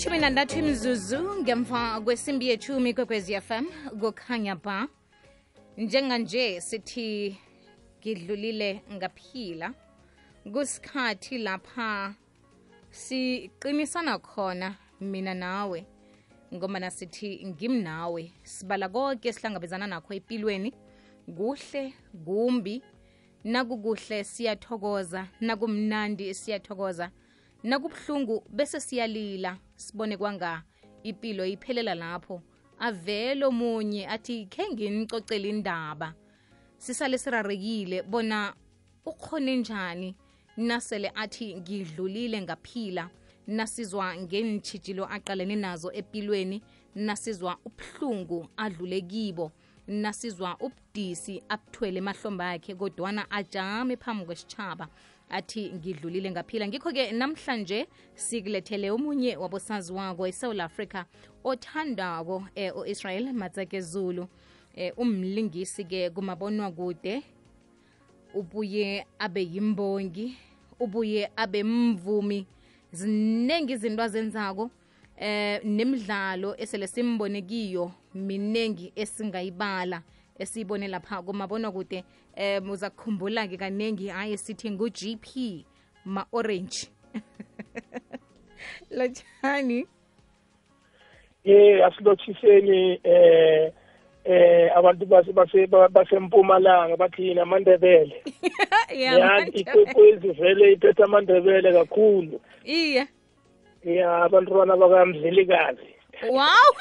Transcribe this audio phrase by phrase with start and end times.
[0.00, 3.66] ishumi nantathu imzuzu ngemva kwesimbi yethumi kwekwezi fm
[4.00, 4.88] kukhanya ba
[5.76, 7.36] njenganje sithi
[7.98, 9.74] ngidlulile ngaphila.
[10.52, 12.14] Kusikhathi lapha
[12.90, 15.86] siqinisana khona mina nawe
[16.54, 20.72] ngoba sithi ngimnawe sibala konke sihlangabezana nakho empilweni.
[21.36, 21.92] Kuhle
[22.24, 22.82] kumbi
[23.44, 27.10] nakukuhle siyathokoza nakumnandi siyathokoza
[27.62, 29.58] nakubuhlungu bese siyalila.
[29.76, 30.62] Sibone kwanga
[31.02, 32.42] ipilo iphelela lapho.
[32.78, 36.14] Avele omunye athi khe nginicocele indaba.
[36.78, 38.54] Sisale sirarekile bona
[39.06, 40.16] ukhone njani.
[40.56, 43.10] Nasele athi ngidlulile ngaphila.
[43.46, 46.62] Nasizwa ngenitshijilo aqalene nazo empilweni
[46.94, 49.52] nasizwa ubuhlungu adlule kibo.
[49.88, 54.88] Nasizwa ubudisi abuthwele emahlombe akhe kodwana ajame phambi kwesitshaba
[55.30, 56.68] athi ngidlulile ngaphila.
[56.68, 61.04] Ngikho-ke namhlanje sikulethele omunye wabosaziwako esouth africa
[61.44, 64.28] othandwako eh, o-israel matsake zulu.
[64.74, 67.22] Eh, umlingisi-ke kumabonwa kude
[68.34, 70.36] ubuye abe yimbongi
[70.80, 72.46] ubuye abe mvumi.
[72.92, 74.70] Ziningi izinto azenzako
[75.16, 80.02] eh nemidlalo esele simbonekiyo minengi esingayibala
[80.40, 82.04] esiyibone lapha kumabona kude
[82.36, 85.64] eh uza kukhumbula-ke kaningi hayi sithi ngu-gp
[86.04, 86.88] ma-orange.
[88.96, 89.86] Lotshani
[91.44, 93.72] eh asilothiseni eh
[94.24, 98.22] eh abantu base base basempumalanga bathina amandebele
[98.96, 102.40] yani ikwekwezi vele iphethe amandebele kakhulu.
[102.64, 103.06] Iya.
[103.84, 105.94] Ya abantwana bakamdlelikazi
[106.28, 106.74] wow.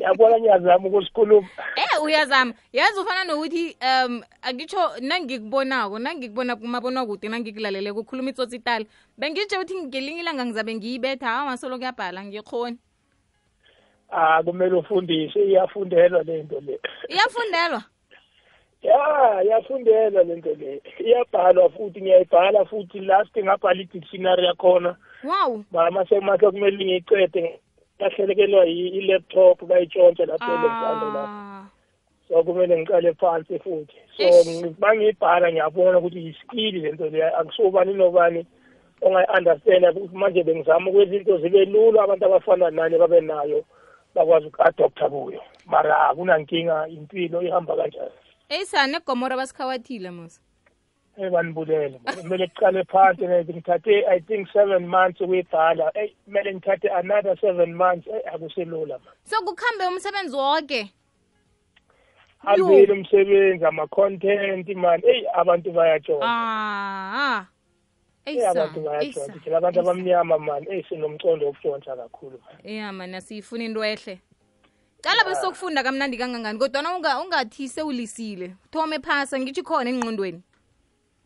[0.00, 1.48] Yabona ngiyazama ukusikhuluma.
[1.76, 2.54] Eh uyazama.
[2.72, 8.84] Yazi ufana nokuthi um angitsho nangikubonako nangikubona kumabona kude nangikulalele kukhuluma itsotsi itala
[9.18, 12.78] bengitshe ukuthi ngelinye ilanga ngizabe ngiyibetha hawa masolo kuyabhala ngikhoni
[14.12, 16.80] ah kumele ufundise iyafundelwa lento le.
[17.08, 17.82] Iyafundelwa?
[18.82, 20.82] Ya iyafundelwa lento le.
[20.98, 24.96] Iyabhalwa futhi ngiyayibhala futhi last ngabhala i-dictionary yakhona.
[25.24, 25.64] Wow.
[25.70, 27.60] Mama sekumase kumele ngiyicede
[27.98, 31.52] yahlelekelwa i-laptop bayitshontshe lapho elexander lapho ah
[32.32, 33.96] so kumele ngiqale phansi futhi.
[34.16, 34.24] So
[34.78, 38.46] bangiyibhala ngiyabona ukuthi yiskili lento leya akusobani nobani
[39.02, 43.64] ongayi-understanda manje bengizama ukwenza into zibe lula abantu abafana nani babe nayo
[44.14, 45.40] bakwazi uku-adoptha kuyo.
[45.66, 48.16] Mara akunankinga impilo ihamba kanjani.
[48.48, 50.40] Eyisane egomora basikhawathile musa.
[51.18, 55.90] Eyi banibulele kumele kuqale phansi ngithathe i think seven months ukuyibhala.
[55.94, 58.06] Eyi kumele ngithathe another seven months.
[58.06, 60.90] Eyi akuselula ma so kukhambe umsebenzi wonke
[62.44, 67.44] avile umsebenzi ama-content mani eyi abantu bayatshona ah
[68.26, 73.84] eyi abantu bayatshontsha thina abantu abamnyama mani eyi sinomcondo wokutshontsha kakhulu ya mana siyifuna into
[73.84, 74.18] ehle.
[75.02, 78.54] Cala besokufunda kamnandi kangangani kodwana unga- ungathi sewulisile.
[78.70, 80.42] Thome phasa ngitsho khona engqondweni.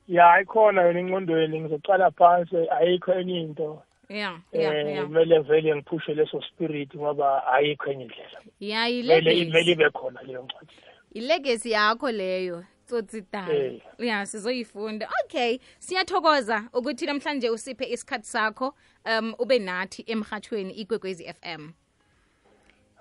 [0.09, 3.83] Ya ikhona yona engqondweni ngizoqala phansi ayikho enye into.
[4.09, 8.41] Ya ya eh ya kumele vele ngiphushe leso spirit ngoba ayikho enye indlela.
[8.61, 10.99] Ya vele vele ilegacy ibe khona leyo ncwadi leyo.
[11.15, 13.81] Ilegacy yakho leyo tsotsidala Eh.
[13.99, 15.09] ya sizoyifunda.
[15.25, 18.75] Okay siyathokoza ukuthi namhlanje usiphe isikhathi sakho
[19.05, 21.73] um ube nathi emhathweni ikwekwezi FM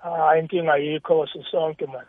[0.02, 2.08] hayi inkinga ayikho sisonke mani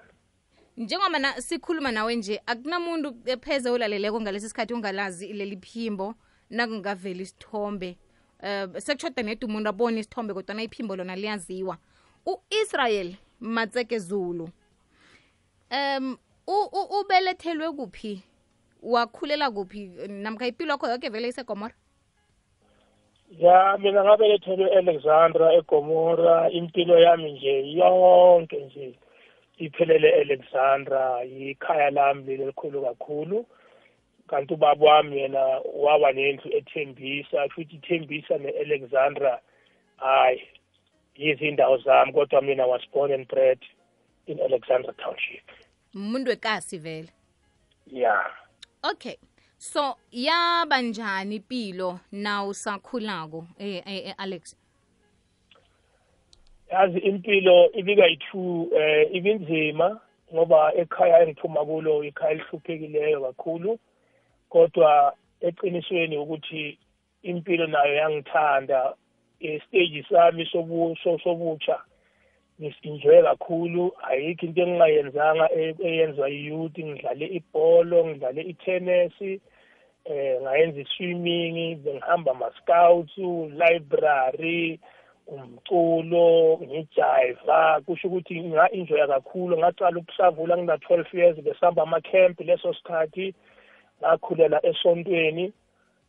[0.77, 6.15] njengoba na sikhuluma nawe nje akunamuntu epheze ulaleleko ngalesi sikhathi ungalazi leli phimbo
[6.49, 7.97] nakungavela isithombe.
[8.43, 11.77] Um sekushoda neda umuntu abone isithombe kodwana iphimbo lona liyaziwa.
[12.25, 14.49] U-israel matseke zulu
[15.71, 16.17] um
[17.01, 18.21] ubelethelwe kuphi?
[18.83, 19.91] Wakhulela kuphi?
[20.07, 21.73] Namkha impilo yakho yoke vele isegomora?
[23.29, 26.49] Ya mina ngabelethelwe e-alexandra egomora.
[26.51, 28.99] Impilo yami nje yonke nje.
[29.57, 33.45] Iphelele e-alexandra yikhaya lami leli elikhulu kakhulu.
[34.27, 39.39] Kanti ubaba wami yena waba nendlu ethembisa futhi ithembisa ne-alexandra
[39.97, 40.41] hayi
[41.15, 43.59] yizindawo zami kodwa mina was born and bred
[44.27, 45.43] in alexandra township.
[45.95, 47.09] Umuntu wekasi vele?
[47.87, 48.25] Ya.
[48.83, 49.17] Okay
[49.57, 54.55] so yaba njani impilo na usakhulako eh, eh, eh, alex?
[56.71, 59.99] Yazi impilo ibikayi-two eh ibinzima
[60.33, 63.79] ngoba ekhaya engiphuma kulo ikhaya elihluphekileyo kakhulu.
[64.49, 66.77] Kodwa eqinisweni ukuthi
[67.23, 68.93] impilo nayo yangithanda
[69.39, 71.79] istage sami sobu- so- sobutsha
[72.61, 73.91] ngisinjoye kakhulu.
[74.09, 79.13] Ayikho into engingayenzanga e- eyenzwa yiyouth ngidlale ibholo ngidlale itennis
[80.05, 83.17] eh ngayenza i-swimming bengihamba ama-scouts
[83.61, 84.79] library
[85.27, 89.57] umculo ngijayiva kusho ukuthi nga-enjoya kakhulu.
[89.57, 93.35] Ngacala ukusavula ngina-twelve years besihamba ama-camp leso sikhathi
[93.99, 95.53] ngakhulela esontweni.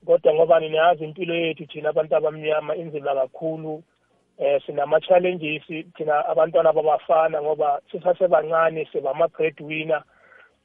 [0.07, 3.83] Kodwa ngoba niyazi impilo yethu thina abantu abamnyama inzima kakhulu.
[4.39, 5.67] Eh sinama-challenges
[5.97, 10.03] thina abantwana babafana ngoba sisasebancane sibama-breadwinner.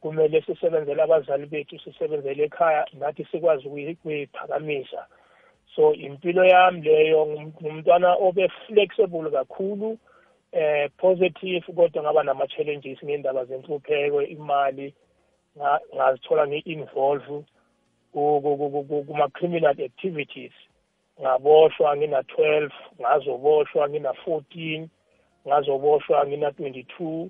[0.02, 5.08] Kumele sisebenzele abazali bethu sisebenzele ekhaya nathi sikwazi ukuyiphakamisa.
[5.76, 9.98] So impilo yami leyo ngumntwana obe flexible kakhulu
[10.52, 14.94] eh positive kodwa ngaba nama challenges ngendaba zenhlupheko imali
[15.96, 17.46] ngazithola ngi-involve
[18.14, 20.52] kuma criminal activities.
[21.22, 22.70] Ngaboshwa ngina 12
[23.02, 24.88] ngazoboshwa ngina 14
[25.48, 27.28] ngazoboshwa ngina 22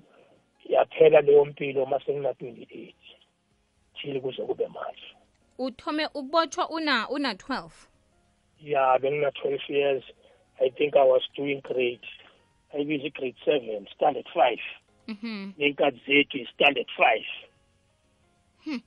[0.64, 2.94] yaphela leyo mpilo mase ngina 28
[3.94, 5.16] thile kuze kube manje.
[5.58, 7.68] Uthome ukubotshwa una una 12
[8.64, 10.02] yeah bengina 12 years.
[10.60, 12.04] I think i was doing great
[12.74, 14.58] ayibiza grade 7 standard 5
[15.08, 15.52] mhm
[16.06, 17.24] zethu standard 5
[18.64, 18.80] hmm.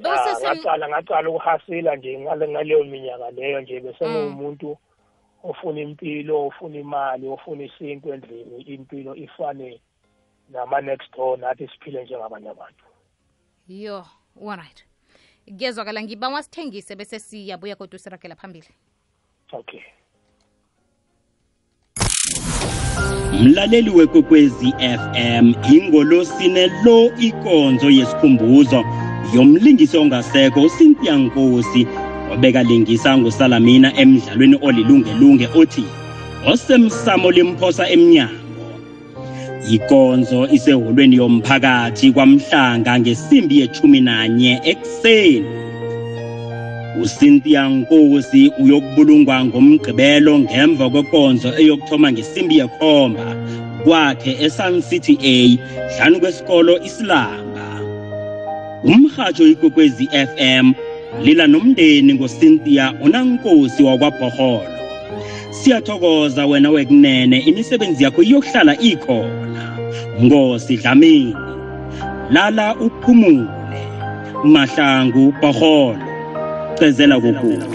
[0.00, 4.76] ngaqala ngaqala ukuhasila nje ngale ngaleyo minyaka leyo nje bese ngumuntu mm.
[5.50, 9.80] ofuna impilo ofuna imali ofuna isinto endlini impilo ifane
[10.48, 12.84] nama next door nathi siphile njengabanye abantu.
[13.68, 14.06] Yo
[14.48, 14.84] alright
[15.46, 18.68] kuyezwakala ngiba wasithengise bese siyabuya kodwa siragela phambili.
[19.52, 19.80] Okay.
[23.42, 28.84] Mlaleli wekwekwezi fm ingolosine lo ikonzo yesikhumbuzo
[29.34, 31.86] yomlingisi ongasekho usintia Nkosi
[32.32, 35.84] obekalingisa nguSalamina emdlalweni olilungelunge othi
[36.46, 38.43] osemsamo limphosa emnyango
[39.70, 45.46] ikonzo iseholweni yomphakathi kwamhlanga ngesimbi yechumi nanye ekuseni.
[47.02, 53.36] uCynthia Nkosi uyokubulungwa ngomgqibelo ngemva kwekonzo eyokuthoma ngesimbi yekhomba.
[53.84, 55.58] Kwakhe eSun City A
[55.96, 57.54] hlanu kwesikolo Islam
[58.84, 60.72] umhajo ikwekwezi FM
[61.22, 64.74] lila nomndeni ngoCynthia unankosi wakwaBhoholo
[65.50, 69.43] siyathokoza wena wekunene imisebenzi yakho iyohlala ikhona
[70.22, 71.36] ngosi dlamini
[72.30, 73.46] lala uphumule
[74.44, 75.98] mahlangu Bhoholo
[76.78, 77.66] cezela kokulu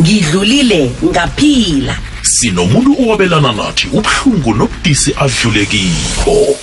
[0.00, 1.94] ngidlulile ngaphila.
[2.22, 6.56] Sinomuntu owabelana nathi ubuhlungu nobudisi adlulekikho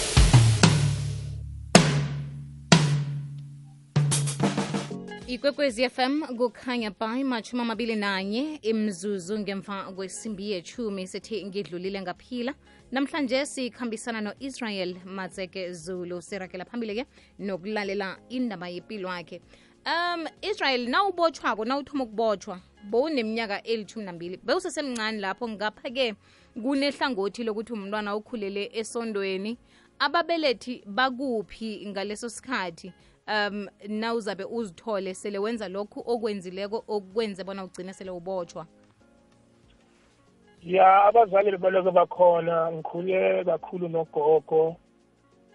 [5.38, 12.54] ikwekwezi fm kukhanya by machumi amabili nanye imzuzu ngemva kwesimbi yechumi sethi ngidlulile ngaphila.
[12.92, 17.06] Namhlanje sikhambisana no-israel matseke zulu sirakela phambili-ke
[17.40, 19.42] nokulalela indaba yempilo yakhe
[19.86, 25.50] um israel nawubotshwako nawuthoma ukubotshwa bowuneminyaka elithumi nambili bewusesemncane lapho.
[25.50, 26.16] Ngapha-ke
[26.54, 29.58] kunehlangothi lokuthi umntwana ukhulele esondweni.
[30.00, 32.94] Ababelethi bakuphi ngaleso sikhathi
[33.28, 38.66] um nawuzabe uzithole sele wenza lokhu okwenzileko okwenze bona ugcine sele ubotshwa
[40.64, 44.76] ya abazali baloko bakhona ngikhule kakhulu nogogo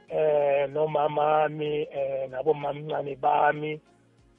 [0.08, 3.80] eh nomamami eh nabomamncane bami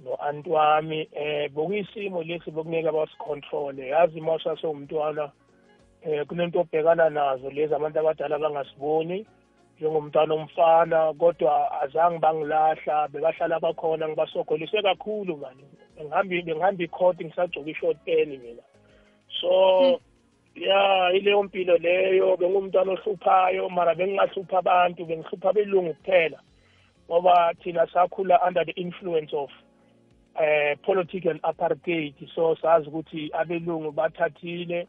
[0.04, 5.32] no-anti wami eh bokuyisimo lesi bokunika basicontrole yazi uma usasewumntwana
[6.02, 9.26] eh kunento obhekana nazo lezi abantu abadala bangasiboni.
[9.84, 15.64] Njengomntwana omfana kodwa azange bangilahla bebahlala bakhona ngibasogolise kakhulu mani
[15.96, 18.64] bengihambi bengihambi icourt ngisagcoka i-short pen mina.
[19.42, 20.00] So
[20.56, 26.40] ya ileyo mpilo leyo bengumntwana ohluphayo mara bengingahlupha abantu bengihlupha abelungu kuphela
[27.10, 29.50] ngoba thina sakhula under the influence of
[30.40, 32.16] eh political apartheid.
[32.36, 34.88] So sazi ukuthi abelungu bathathile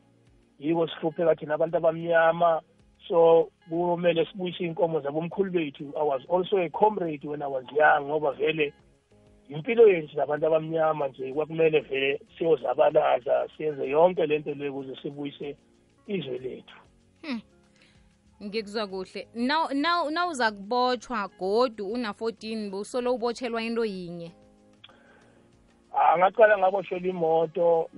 [0.58, 2.62] yiko sihlupheka thina abantu abamnyama
[3.08, 8.04] so kumele sibuyise inkomo zabomkhulu bethu i was also a comrade when i was young
[8.04, 8.72] ngoba vele
[9.48, 15.56] impilo yethu nabantu abamnyama nje kwakumele vele siyozabalaza siyenze yonke lento le ukuze sibuyise
[16.06, 16.76] izwe lethu.
[17.22, 17.40] Hmm.
[18.42, 19.28] ngikuzwa kuhle.
[20.10, 24.32] Nawuza kubotshwa godu una-14 busolo ubotshelwa into yinye?
[25.94, 27.88] Angaqala ngaboshelwa imoto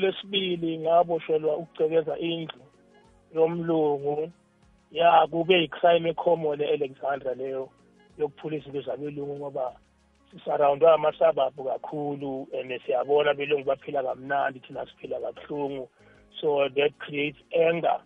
[0.00, 2.62] lesibili ngaboshelwa ukucekeza indlu
[3.34, 4.32] yomlungu.
[4.92, 7.68] Ya kube i-crime ecommon e-alexandra leyo
[8.18, 9.76] yokuphula izinto zabelungu ngoba
[10.30, 15.88] sisarawundwa amasababu kakhulu and siyabona belungu baphila kamnandi thina siphila kabuhlungu.
[16.40, 17.98] So that creates anger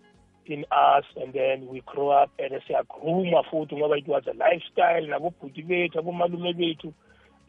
[0.47, 5.07] in us and then we grow up and siyagruma futhi ngoba it was a lifestyle
[5.07, 6.93] nabobhuti bethu abomalume bethu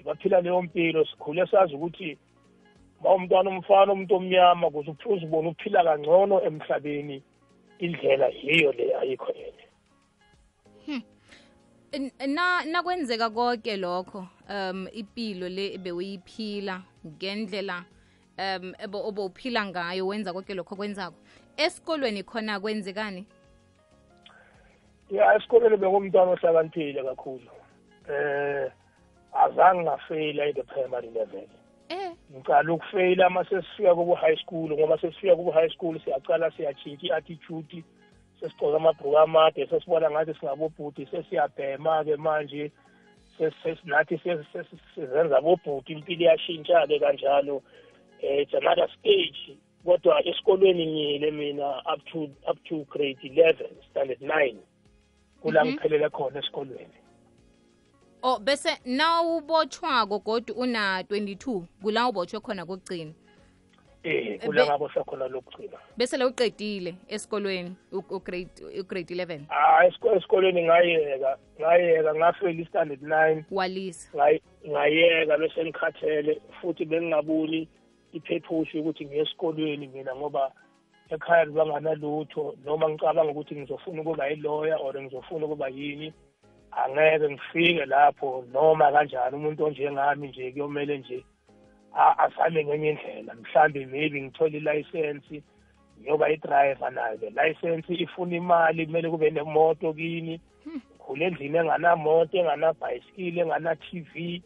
[0.06, 1.06] baphila leyo mpilo.
[1.06, 2.18] Sikhule sazi ukuthi
[3.04, 7.24] ma umntwana umfana umuntu omnyama ukuze uzibone uphila kangcono emhlabeni.
[7.82, 9.66] Indlela yiyo le ayikho enye.
[11.94, 17.86] N- na nakwenzeka konke lokho um ipilo le ebeuyiphila ngendlela
[18.38, 21.18] um obowuphila ngayo wenza konke lokho kwenzako
[21.58, 23.26] esikolweni khona kwenzekani?
[25.10, 27.52] Ya esikolweni bengumntwana ohlakaniphile kakhulu.
[28.10, 28.72] Eh
[29.34, 31.48] azange ngafeyila in the primary level
[32.32, 37.84] ngicala ukufeyila uma sesifika kubo high school ngoba sesifika kubo high school siyacala siyatshintsha i-attitude
[38.40, 42.72] sesigcoka amabhruku amade sesibona ngathi singabobhuti sesiyabhema-ke manje
[43.84, 44.20] nathi
[44.96, 47.62] sizenza bobhuti impilo iyashintsha-ke kanjalo um
[48.22, 49.58] it's another stage.
[49.86, 54.58] Kodwa esikolweni ngiyile mina up to up to grade eleven standard nine
[55.42, 55.72] kula Mhm.
[55.72, 56.94] ngiphelele khona esikolweni.
[58.24, 63.12] Oh bese nawubotshwako kodwa una 22 kula ubotshwe khona kokugcina?
[64.04, 65.78] Eh kula Be- ngaboshwa khona lokugcina.
[65.98, 68.50] Bese la uqedile esikolweni ugrade
[68.80, 73.46] ugrade 11 ah esiko- esikolweni ngayeka ngayeka ngafela i-standard nine.
[73.52, 74.10] Walisa.
[74.14, 77.68] Ngay- ngayeka bese ngikhathele futhi bengingaboni
[78.14, 80.52] iphephushi ukuthi ngiye esikolweni mina ngoba
[81.10, 86.14] ekhaya libanganalutho noma ngicabanga ukuthi ngizofuna ukuba yiloya or ngizofuna ukuba yini.
[86.72, 91.26] Angeke ngifike lapho noma kanjani umuntu onjengami nje kuyomele nje
[91.96, 93.34] a- azame ngenye indlela.
[93.34, 95.44] Mhlambe maybe ngithole ilayisensi
[96.00, 97.30] ngiyoba i-driver nayo-ke.
[97.30, 100.42] Layisensi ifuna imali kumele kube nemoto kini.
[101.00, 104.42] Khule endlini enganamoto enganabhayisikili engana-tv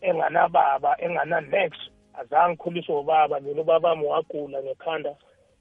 [0.00, 1.72] enganababa engana-nex
[2.14, 5.14] azange khuliswe ubaba mina ubabami wagula ngekhanda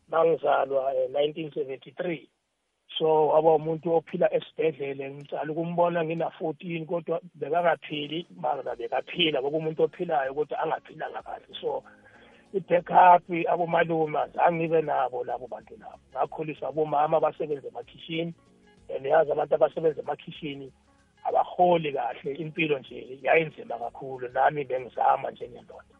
[0.09, 2.27] bangizalwa um 1973
[2.97, 10.59] so waba umuntu ophila esibhedlele ngicala ukumbona ngina-14 kodwa bekangaphili mara bekaphila kokumuntu ophilayo kodwa
[10.59, 11.51] angaphilanga kahle.
[11.61, 11.83] So
[12.53, 15.99] i-backup abomalume azange ngibe nabo labo bantu labo.
[16.11, 18.33] Ngakhuliswa abomama abasebenza emakhishini
[18.95, 20.71] and yazi abantu abasebenza emakhishini
[21.27, 25.95] abaholi kahle impilo nje yayinzima kakhulu nami bengizama njengendoda.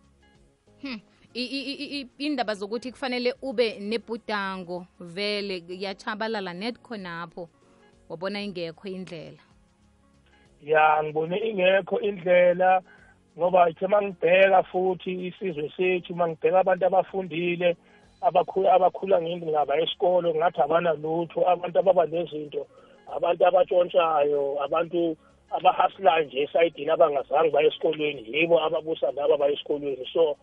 [0.82, 1.02] Hmm.
[1.34, 7.50] I- i- i- i- indaba zokuthi kufanele ube nebhudango vele yachabalala net khonapho.
[8.10, 9.44] Wabona ingekho indlela?
[10.64, 12.82] Ya ngibone ingekho indlela
[13.38, 17.78] ngoba ithe mangibheka futhi isizwe sethu mangibheka abantu abafundile
[18.22, 22.66] abakhula abakhula ngindingaba esikolo ngathi abanalutho abantu ababa nezinto
[23.16, 25.18] abantu abatshontshayo abantu
[25.52, 30.06] abahasulayo nje esayidini abangazange baye esikolweni yibo ababusa laba baye esikolweni.
[30.14, 30.38] So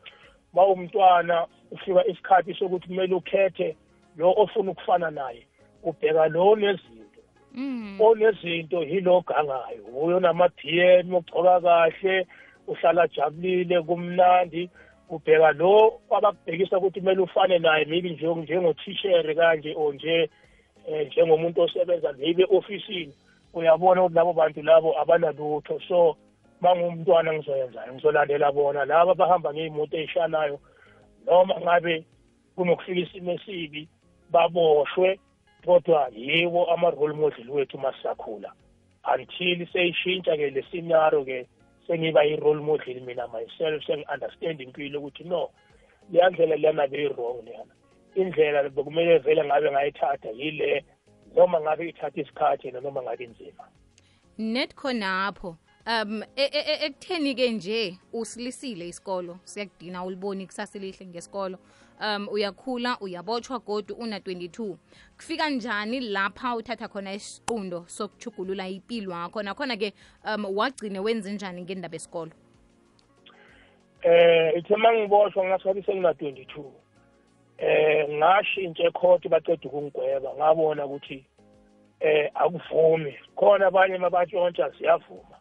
[0.55, 3.77] ma umntwana ufika isikhathi sokuthi kumele ukhethe
[4.17, 5.47] lo ofuna ukufana naye
[5.83, 7.21] ubheka lo onezinto.
[7.55, 8.01] Mm.
[8.01, 12.27] onezinto yilo gangayo uyo nama-bm ugcoka kahle
[12.67, 14.71] uhlala ajabulile kumnandi.
[15.11, 20.31] Ubheka lo abakubhekisa ukuthi kumele ufane naye maybe nje- njengothishere kanje or nje
[20.89, 23.15] um njengomuntu osebenza maybe ofisini.
[23.55, 25.81] Uyabona ukuthi labo bantu labo abanalutho.
[25.89, 26.17] So
[26.65, 30.57] mangumntwana ngizoyenzani ngizolandela bona laba abahamba ngey'moto ey'shanayo
[31.27, 31.95] noma ngabe
[32.57, 33.83] kunokufika isimo esibi
[34.33, 35.19] baboshwe
[35.65, 38.51] kodwa yiwo ama-role model wethu masisakhula
[39.13, 41.47] until seyishintsha-ke le scenario-ke
[41.87, 45.51] sengiba yi-role model mina myself sengi-understand impilo ukuthi no
[46.11, 47.75] leya ndlela leyana beyi-wrong leyana.
[48.15, 50.85] Indlela bekumele vele ngabe ngayithatha yile
[51.37, 53.65] noma ngabe ithatha isikhathi noma ngabe inzima.
[54.39, 61.07] Net khonapho um e- e- e- ekutheni ke nje usilisile isikolo siyakudina uliboni ikusasa elihle
[61.07, 61.59] ngesikolo.
[62.01, 64.77] Um uyakhula uyabotshwa godu una 22
[65.17, 69.93] kufika njani lapha uthatha khona isiqundo sokuchugulula impilo yakho nakhona ke
[70.25, 72.33] um wagcine wenze njani ngendaba esikolo
[74.03, 76.65] eh ithe mangiboshwa ngasabi sengina 22
[77.59, 81.25] eh ngashintsha ecourt baceda ukungigweba ngabona ukuthi
[82.01, 83.15] eh akuvumi.
[83.37, 85.34] Khona abanye mabatshontsha siyavuma.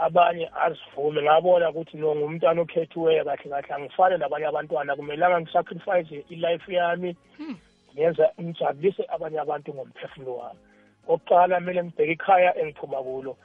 [0.00, 4.96] Abanye azivume ngabona ukuthi no ngumntwana okhethiweyo kahle kahle angifane nabanye abantwana.
[4.96, 7.16] Kumelanga ngisacrifice ilife yami
[7.94, 10.60] ngenza ngijabulise abanye abantu ngomphefumulo wami.
[11.08, 13.36] Okuqala kumele ngibheke ikhaya engiphuma kulo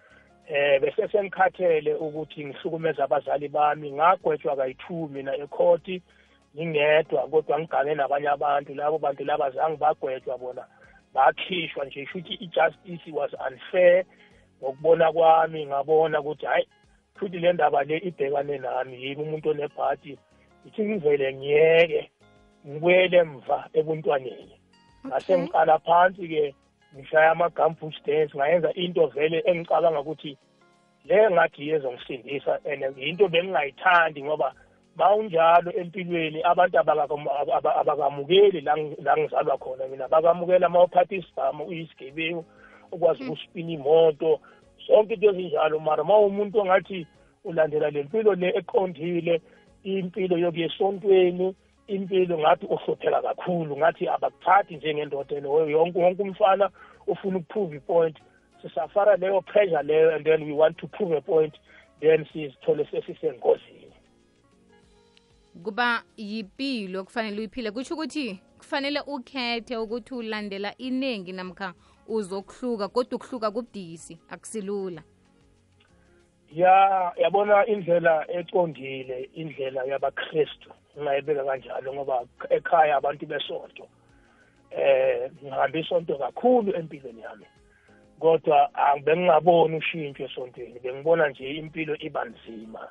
[0.47, 3.91] eh bese sengikhathele ukuthi ngihlukumeza abazali bami.
[3.91, 6.01] Ngagwetshwa kayi-two mina ekhoti
[6.55, 8.75] ngingedwa kodwa ngigane nabanye abantu.
[8.75, 10.63] Labo bantu laba zange bagwetshwa bona
[11.13, 14.05] bakhishwa nje futhi i-justice was unfair.
[14.61, 16.67] Ngokubona kwami ngabona ukuthi hayi
[17.15, 20.17] futhi le ndaba le ibhekane nami yimi umuntu onebhadi
[20.65, 22.01] ithi ngivele ngiyeke
[22.67, 24.55] ngibuyele emva ebuntwaneni
[25.07, 26.55] ngase ngiqala phansi-ke
[26.95, 30.37] ngishaya ama-gumboot dance ngayenza into vele engicabanga ukuthi
[31.05, 34.53] le ngathi yezongisindisa and into bengingayithandi ngoba
[34.95, 41.63] mawunjalo empilweni abantu abakam- aba- abakamukeli la ngi- la ngizalwa khona mina bakamukela mawuphatha isibhamu
[41.65, 42.45] uyisigebengu
[42.95, 44.39] ukwazi ukuspina imoto
[44.87, 45.79] zonke into ezinjalo.
[45.79, 47.07] Mara ma umuntu ongathi
[47.43, 49.41] ulandela le mpilo le eqondile
[49.83, 51.55] impilo yokuya esontweni
[51.87, 56.69] impilo ngathi uhlupheka kakhulu ngathi abakuthathi njengendoda ene yonke wonke umfana
[57.07, 58.17] ufuna ukuprove ipoint.
[58.61, 61.53] Sisafara leyo pressure leyo and then we want to prove a point
[62.01, 63.93] then sizithole sesisengozini.
[65.63, 67.71] Kuba yipilo kufanele uyiphile.
[67.71, 71.73] Kutsho ukuthi kufanele ukhethe ukuthi ulandela iningi namkha
[72.07, 75.03] uzokuhluka kodwa ukuhluka kubudisi akusilula.
[76.51, 80.69] Ya yabona indlela eqondile indlela yabakristu.
[80.97, 83.87] Ngingayibeka kanjalo ngoba ekhaya abantu besonto.
[84.71, 87.45] Eh ngihambe isonto kakhulu empilweni yami.
[88.19, 88.69] Kodwa
[89.03, 90.79] bengingaboni ushintsho esontweni.
[90.79, 92.87] Bengibona nje impilo iba nzima.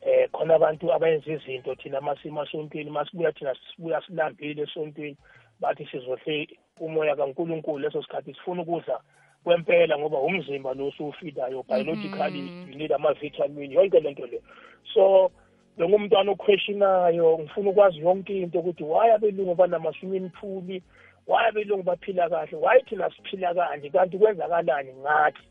[0.00, 5.16] Eh khona abantu abayenza izinto thina masima esontweni masibuya thina sibuya silambile esontweni
[5.60, 6.48] bathi sizohle
[6.80, 9.00] umoya kaNkuluNkulu leso sikhathi sifuna ukudla
[9.44, 14.40] kwempela ngoba umzimba lo usufidayo biologically you need ama-vitamin yonke lento le.
[14.94, 15.30] So
[15.76, 20.80] bengumntwana oquestionayo ngifuna ukwazi yonke into ukuthi why abelungu banama-swimming pool
[21.26, 25.42] why abelungu baphila kahle why thina siphila kanje kanti kwenzakalani ngathi?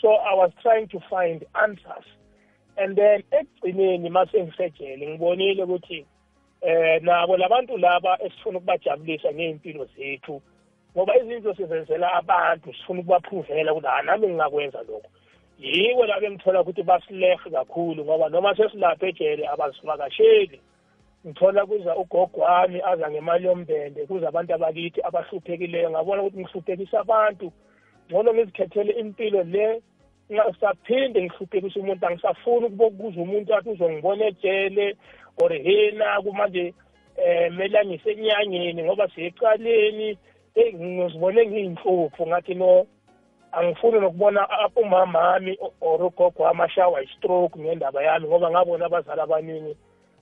[0.00, 2.06] So i was trying to find answers.
[2.76, 6.06] And then ekugcineni masengisejele ngibonile ukuthi
[6.60, 10.42] eh nabo labantu laba esifuna ukubajabulisa ngey'mpilo zethu
[10.96, 15.10] ngoba izinto sizenzela abantu sifuna ukubaphuvela ukuthi ha nami ngingakwenza lokho
[15.58, 20.60] yiwo labo engithola ukuthi basilehe kakhulu ngoba noma sesilapha ejele abazivakasheli
[21.26, 27.52] ngithola kuza ugogo wami aza ngemali yombende kuza abantu abakithi abahluphekileyo ngabona ukuthi ngihluphekisa abantu.
[28.10, 29.82] Ngcono ngizikhethele impilo le
[30.32, 34.96] ngisaphinde ngihluphekise umuntu angisafuni ukuza umuntu athi uzongibona ejele
[35.42, 36.74] or hena kumanje
[37.16, 40.18] um mele angisenyanyeni ngoba siyecaleni
[40.54, 42.86] eyi ngizibone ngiyinhlupho ngathi no
[43.52, 49.76] angifuni nokubona umama wami or ugogo wami ashawa i-stroke ngendaba yami ngoba ngabona abazali abaningi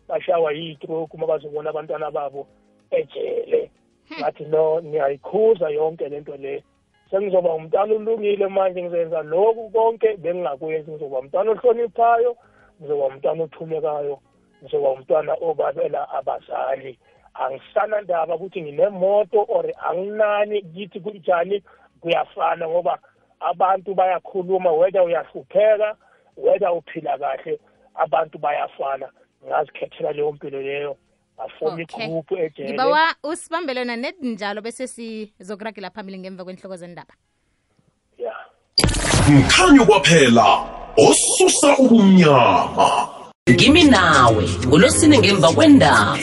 [0.09, 2.47] bashawa yi-stroke uma bazobona abantwana babo
[2.91, 3.71] ejele
[4.19, 6.65] ngathi no ngiyayikhuza yonke lento le.
[7.11, 10.91] Sengizoba umntwana ulungile manje ngizenza lokhu konke bengingakwenzi.
[10.91, 12.37] Ngizoba umntwana ohloniphayo
[12.81, 14.19] ngizoba umntwana othumekayo
[14.63, 16.99] ngizoba umntwana obabela abazali.
[17.35, 21.63] Angisanandaba ukuthi nginemoto or anginani kithi kunjani?
[22.01, 22.99] Kuyafana ngoba
[23.41, 25.97] abantu bayakhuluma whether uyahlupheka
[26.37, 27.59] whether uphila kahle
[27.95, 29.09] abantu bayafana.
[29.47, 30.97] Ngazikhethela leyo mpilo leyo.
[31.37, 32.05] Ngafoma Okay.
[32.05, 32.69] igruphu ejele.
[32.69, 37.15] Ngibawa usibambele wena net njalo bese sizokuragela phambili ngemva kwenhloko zendaba
[38.19, 38.35] ya.
[39.29, 40.47] Mkhanyo kwaphela
[40.97, 43.09] osusa ubumnyama.
[43.51, 46.19] Ngimi nawe ngolosine ngemva kwendaba.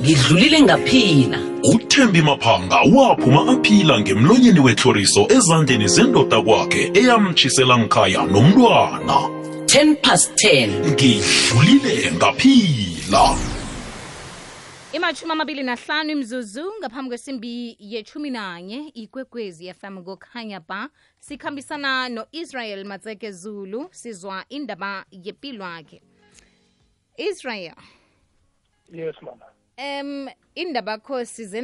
[0.00, 9.16] Ngidlulile ngaphila uthembi maphanga waphuma aphila ngemlonyeni wetloriso ezandleni zendoda kwakhe eyamtshisela nkhaya nomntwana.
[9.66, 13.38] 10 past 10 ngidlulile ngaphila.
[14.92, 20.88] Imashumi amabili nahlanu imzuzu ngaphambi kwesimbi yechumi nanye ikwekwezi fm kokhanya ba
[21.20, 26.02] sikhambisana no-israel matseke zulu sizwa indaba yempilo yakhe
[27.16, 27.74] israel.
[28.92, 31.62] Yes mama um indaba kho size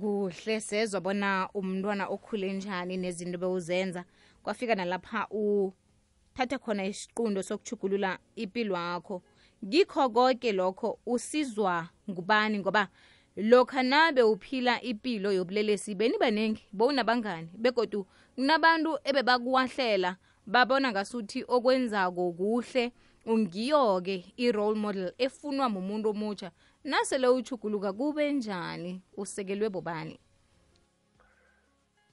[0.00, 4.04] kuhle sezwa bona umntwana okhule njani nezinto bewuzenza
[4.42, 9.22] kwafika nalapha uthatha khona isiqundo sokuchugulula impilo yakho
[9.64, 12.88] ngikho konke lokho usizwa ngubani ngoba
[13.36, 17.48] lokha nabe uphila impilo yobulelesi beni baningi bowunabangani.
[17.58, 22.92] Begodu kunabantu ebebakuwahlela babona ngasuthi okwenzako kuhle.
[23.26, 26.50] Ungiyo-ke i-role model efunwa mumuntu omutsha
[26.86, 29.02] nasele uchuguluka kube njani?
[29.16, 30.18] Usekelwe bobani?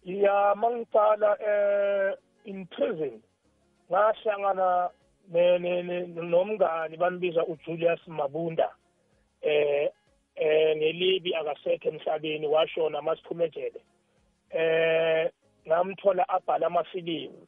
[0.03, 3.21] Ya mangicala eh in prison.
[3.91, 4.89] Ngahlangana
[5.31, 8.69] ne- ne- ne- nomngani bambiza uJulius Mabunda.
[9.41, 9.89] Eh
[10.35, 13.81] eh ngelibi akasekho emhlabeni washona masiphumejele
[14.49, 15.31] eh
[15.67, 17.47] ngamthola abhala amafilimu.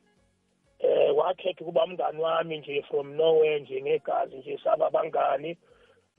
[0.80, 5.58] Eh wakhetha ukuba umngani wami nje from nowhere nje ngegazi nje saba bangani.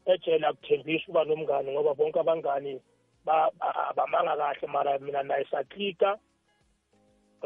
[0.07, 2.81] Ejele akuthembisa ukuba nomngani ngoba bonke abangani
[3.25, 6.19] ba- ba- bamanga kahle mara mina naye saklika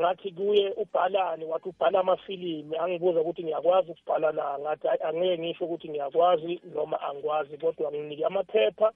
[0.00, 4.58] ngathi kuye ubhalani wathi ubhala amafilimi angibuza ukuthi ngiyakwazi ukubhala na?
[4.58, 8.92] Ngathi "Hayi, angeke ngisho ukuthi ngiyakwazi noma angikwazi kodwa nginike amaphepha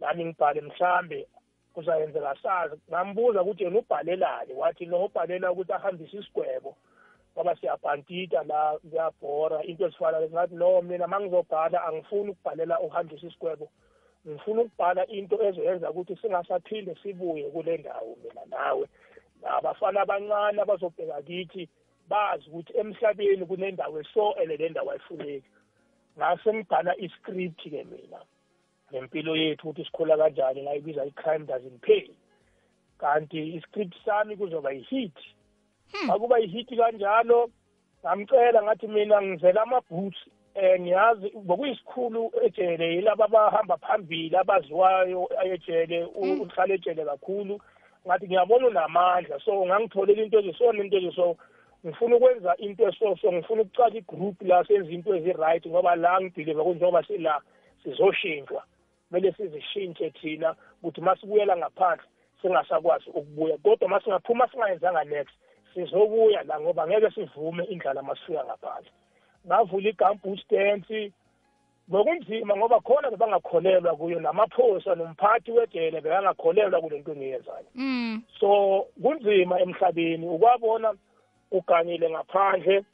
[0.00, 1.28] nami ngibhale mhlambe
[1.74, 2.76] kuzayenzeka sazi.
[2.90, 4.52] Ngambuza ukuthi yena ubhalelani?
[4.54, 6.76] Wathi no ubhalela ukuthi ahambise isigwebo.
[7.34, 13.26] Ngoba siyabhantita la kuyabhora into ezifana lezi ngathi no mina ma ngizobhala angifuni ukubhalela uhandisa
[13.26, 13.68] isigwebo
[14.28, 18.88] ngifuna ukubhala into ezoyenza ukuthi singasaphinde sibuye kule ndawo mina nawe.
[19.42, 21.68] Abafana abancane abazobheka kithi
[22.08, 25.50] bazi ukuthi emhlabeni kunendawo eso ele le ndawo ayifuneki.
[26.16, 28.20] Ngase ngibhala i-script-ke mina
[28.90, 32.10] ngempilo yethu ukuthi sikhula kanjani ngayibiza i-crime doesn't pay.
[32.98, 35.18] Kanti i-script sami kuzoba yi-hit
[36.12, 37.50] akuba yi-hit kanjalo
[38.04, 40.18] ngamcela ngathi mina ngizela ama-boots
[40.54, 47.60] eh ngiyazi bokuyisikhulu ejele yilaba abahamba phambili abaziwayo ejele uhlala ejele kakhulu.
[48.06, 51.36] Ngathi ngiyabona unamandla so ngangitholela into ezisona into eziso
[51.86, 57.02] ngifuna ukwenza into esoso ngifuna ukucala igroup la senza into ezi-right ngoba la ngidiliva kunjengoba
[57.06, 57.40] sila
[57.82, 58.62] sizoshintshwa.
[59.08, 62.06] Kumele sizishintshe thina ukuthi masibuyela ngaphandle
[62.42, 65.34] singasakwazi ukubuya kodwa masingaphuma singayenzanga next.
[65.74, 68.90] Sizobuya la ngoba ngeke sivume indlala masifika ngaphandle.
[69.46, 71.12] Ngavula igamboots dance
[71.88, 77.66] bekunzima ngoba khona bebangakholelwa kuyo namaphosa nomphathi wejele bekangakholelwa kule nto engiyenzayo.
[77.74, 78.22] Mm.
[78.40, 80.94] so kunzima emhlabeni ukwabona
[81.50, 82.84] uganyile ngaphandle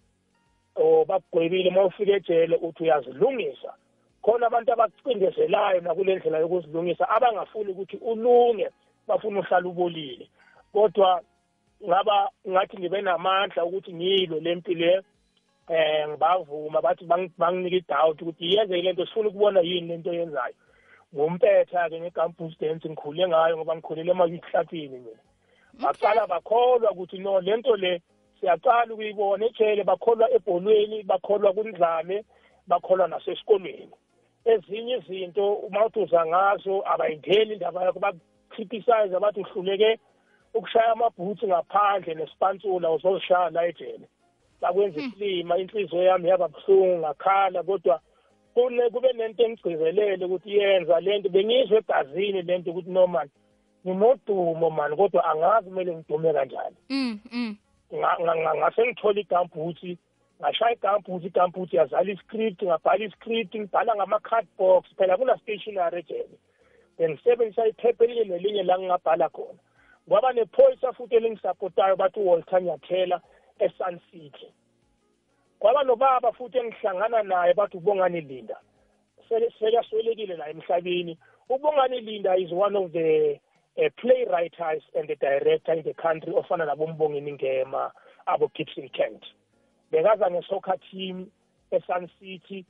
[0.75, 3.75] or bakugwebile uma ufika ejele uthi uyazilungisa.
[4.23, 8.71] Khona abantu abakucindezelayo nakule ndlela yokuzilungisa abangafuni ukuthi ulunge
[9.07, 10.29] bafuna uhlala ubolile.
[10.73, 11.23] Kodwa
[11.87, 13.93] ngaba ngathi ngibe namandla ukuthi
[14.41, 15.03] lempi le
[15.69, 17.05] eh ngibavuma bathi
[17.39, 20.55] banginika idoubt ukuthi yenzeke lento sifuna ukubona yini lento yenzayo
[21.15, 25.23] ngumpetha ke ngeGambus dance ngikhule ngayo ngoba ngikhulele emayihlathini mina
[25.83, 28.03] baqala bakholwa ukuthi no lento le
[28.41, 32.25] siyaqala ukuyibona ejele bakholwa ebholweni bakholwa kundlame
[32.67, 33.93] bakholwa nasesikolweni.
[34.45, 39.99] Ezinye izinto uma uthi uza ngazo abayingeni indaba yakho bakucriticize abathi uhluleke
[40.55, 44.07] ukushaya amabhutsi ngaphandle nesipansula uzozishaya la ejele.
[44.61, 48.01] Bakwenza isilima inhliziyo yami yaba buhlungu ngakhala kodwa
[48.55, 53.29] kune kube nento engigcizelele ukuthi yenza lento bengizwe egazini lento ukuthi no man
[53.87, 56.77] nginodumo mani kodwa angazi kumele ngidume kanjani.
[56.89, 57.57] Mm, mm.
[58.57, 59.99] ngase ngithola igambhuthi
[60.41, 66.37] ngashaya igambhuthi igambhuthi yazala iscript ngabhala iscript ngibhala ngama-card box phela kuna-stationary ejele.
[66.99, 69.59] Bengisebenzisa iphepha elinye nelinye la ngingabhala khona.
[70.09, 73.21] Kwaba nephoyisa futhi elingisapotayo bathi uwalter nyathela
[73.59, 74.53] esun city
[75.59, 78.57] kwaba nobaba futhi engihlangana naye bathi ubongani linda.
[79.29, 81.19] Sekaswelekile la emhlabeni.
[81.49, 83.39] ubongani linda is one of the
[83.77, 87.91] uh, playwriters and the director in the country ofana nabombongini ngema
[88.27, 89.25] abo Gibson Kent.
[89.91, 91.27] Bekaza ngesoccer team
[91.71, 92.65] eSun City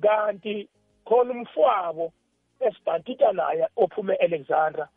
[0.00, 0.68] kanti
[1.04, 2.12] khona umfowabo
[2.60, 4.88] esibhantita naye ophume Alexandra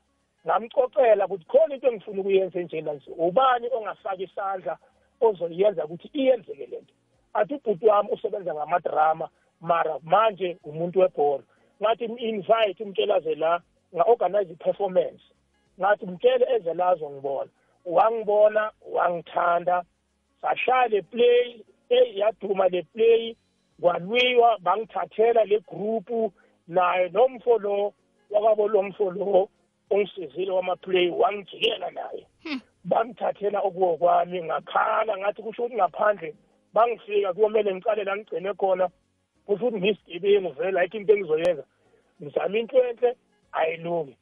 [0.45, 4.77] ngamcocela ukuthi khona into engifuna ukuyenza enjena nje ubani ongafaka isandla
[5.21, 6.93] ozoyenza ukuthi iyenzeke lento
[7.33, 9.29] athi ubhuti wami usebenza ngamadrama
[9.61, 11.43] mara manje umuntu webhola.
[11.81, 13.61] Ngathi invite umtshela ze la
[13.95, 15.23] nga-organize i-performance.
[15.79, 17.49] Ngathi mtshele eze la azongibona.
[17.85, 19.83] Wangibona wangithanda.
[20.41, 23.35] Sashaya le play eyi yaduma le play.
[23.81, 26.33] Kwalwiwa bangithathela le grupu
[26.67, 27.93] naye nomfo lo
[28.29, 29.49] wakwabo lo mfo lo
[29.91, 32.27] ongisizile wamaplay wangijikela naye.
[32.83, 36.35] Bangithathela okuwo kwami ngakhala ngathi kusho ukuthi ngaphandle
[36.73, 38.89] bangifika kuyomele ngicale la ngigcine khona.
[39.45, 41.63] Kusho ukuthi ngisigebengu vele ayikho into engizoyenza.
[42.21, 43.15] Ngizama into enhle
[43.51, 44.15] ayilungi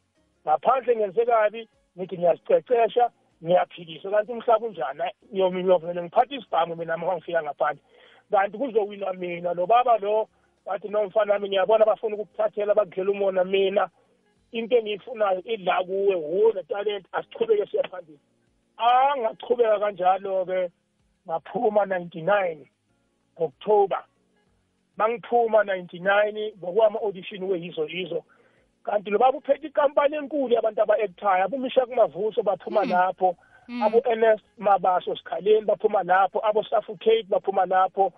[0.45, 3.09] ngaphandle ngenze kabi ngithi ngiyazicecesha
[3.43, 5.03] ngiyaphikisa kanti umhlaba unjani?
[5.33, 7.83] Ngiyovele ngiphatha isibhamu mina uma ngifika ngaphandle.
[8.31, 10.27] Kanti kuzowina mina lo baba lo
[10.65, 13.89] wathi nomfana wami ngiyabona bafuna ukukuthathela bakudlela umona mina.
[14.51, 18.19] Into engiyifunayo idla kuwe wona talent asichubeke siya phambili.
[18.77, 20.69] Angachubeka kanjalo-ke
[21.27, 22.57] ngaphuma 99
[23.37, 24.03] October
[24.97, 28.23] mangiphuma 99 ngokwama-audition weyizo yizo.
[28.83, 33.35] Kanti lo baba uphethe ikampani enkulu yabantu aba-actayo abomishak mavuso baphuma lapho
[33.83, 38.13] abo-ns mabaso sikhaleni baphuma lapho abo-suffocate baphuma lapho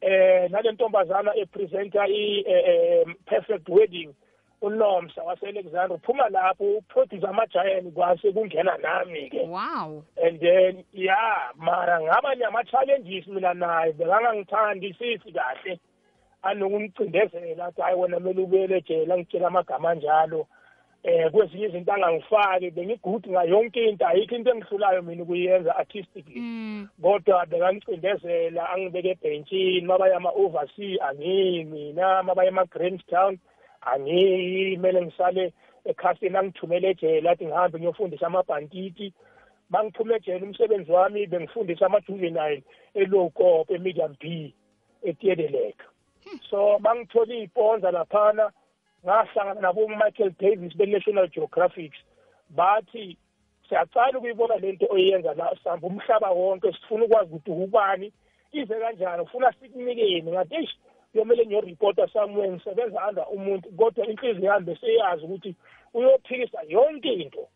[0.00, 4.14] eh nale ntombazana epresenta i-perfect wedding.
[4.66, 10.02] Unomsa wase-alexander uphuma lapho uproduce amajayani kwase kungena nami-ke wow.
[10.24, 11.16] And then ya
[11.56, 15.78] mara ngaba nama-challenges mina naye bekangangithandi sisi kahle.
[16.42, 20.46] Anokumcindezela athi hayi wena kumele ubuyele ejele angitshela amagama anjalo.
[21.02, 26.40] Eh kwezinye izinto angangifaki bengigude ngayonke into ayikho into engihlulayo mina ukuyenza artistically.
[26.40, 26.88] Mm.
[27.02, 33.55] kodwa bekangicindezela angibeke ebhentshini mabaye ama-oversea angiyi mina mabaye ema-grandstown angiyi
[33.94, 35.52] kumele ngisale
[35.84, 39.12] ekhasini angithumele ejele athi ngihambe ngiyofundisa amabhantiti
[39.70, 42.62] mangiphume ejele umsebenzi wami bengifundisa ama-juvenile
[42.94, 44.54] e-low cop e-medium b
[45.02, 45.78] etiedelek
[46.50, 48.50] so mangithola iy'ponza laphana
[49.04, 51.98] ngahlangana nabo-michael davis be-national geographics
[52.50, 53.16] bathi
[53.68, 58.12] siyacala ukuyibona lento oyenza la sihamba umhlaba wonke sifuna ukwazi ukuthi ubani
[58.52, 60.74] ize kanjani ufuna sikunikeni ngathi eish
[61.16, 65.54] kuyomele ngiyoripota somewhere ngisebenza under umuntu kodwa inhliziyo yami beseyazi ukuthi
[65.94, 67.48] uyophikisa yonke into.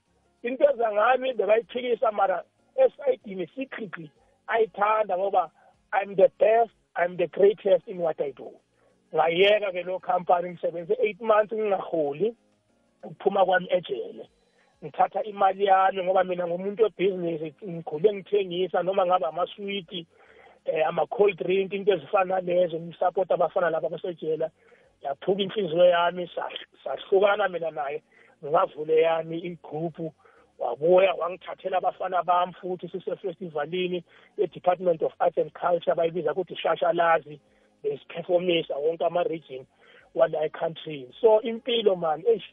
[0.42, 2.44] Into ezangami bekayiphikisa mara
[2.76, 4.10] esayidini secretly
[4.46, 5.50] ayithanda ngoba
[5.92, 8.50] i'm the best i'm the greatest in what i do.
[9.14, 12.34] Ngayeka ke lo company ngisebenze eight months ngingaholi
[13.02, 14.28] ukuphuma kwami ejele.
[14.84, 20.06] Ngithatha imali yami ngoba mina ngumuntu webhizinisi ngikhule ngithengisa noma ngabe amaswiti
[20.64, 24.50] eh ama-cold drink into ezifana nalezo ngisapota abafana laba abasejela
[25.02, 26.30] yaphuka inhliziyo yami
[26.84, 28.02] sahlukana mina naye
[28.44, 30.12] ngingavule yami igroupu
[30.58, 34.04] wabuya wangithathela abafana bami futhi sisefestivalini
[34.38, 37.40] e-department of arts and culture bayibiza ukuthi shashalazi
[37.82, 39.66] besiphefomisa wonke ama-region
[40.14, 42.48] wala ecountryn so impilo mani eish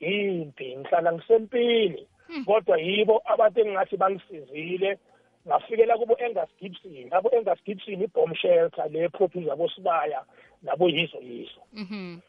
[0.00, 2.06] yimpi ngihlala ngisempini
[2.46, 4.98] kodwa yibo abantu engingathi bangisizile
[5.46, 10.24] ngafikela kubo Angus Gibson abo Angus Gibson ibomb shelter le property yabo sibaya
[10.62, 11.62] nabo yizo yizo.
[11.72, 12.20] Mhm.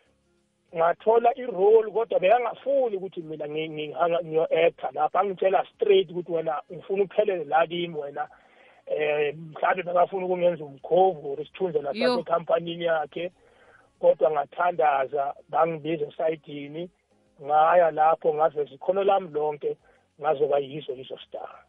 [0.76, 7.68] Ngathola i-role kodwa bekangafuni ukuthi mina ngiyo-actor lapha angitshela straight ukuthi wena ngifuna uphelele la
[7.68, 8.28] kimi wena
[8.88, 11.84] eh mhlawumbe bekafuna ukungenza umkhovu or isithunze Yo.
[11.84, 13.32] lapha ekhampanini yakhe.
[14.00, 16.90] Kodwa ngathandaza bangibiza esayidini
[17.44, 19.78] ngaya lapho ngaveza ikhono lami lonke
[20.20, 21.63] ngazoba yizo lizo star.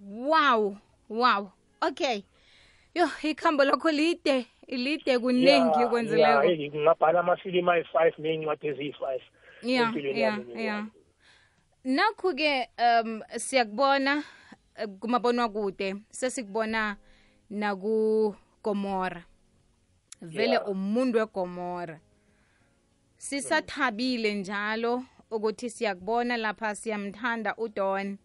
[0.00, 0.76] Wow
[1.08, 1.52] wow.
[1.82, 2.22] Okay.
[2.94, 9.22] Yo ikhambo lakho lide lide kuningi ngingabhala amafilimu ayi-five ney'ncwadi eziyi-five
[9.62, 10.86] ya ya ya.
[11.84, 14.24] Nakho-ke um siyakubona
[14.74, 16.96] kumabonwakude kumabonwa kude sesikubona
[17.50, 19.24] nakugomora
[20.20, 20.68] vele Yeah.
[20.68, 22.00] umuntu wegomora.
[23.16, 28.18] Sisathabile njalo ukuthi siyakubona lapha siyamthanda udon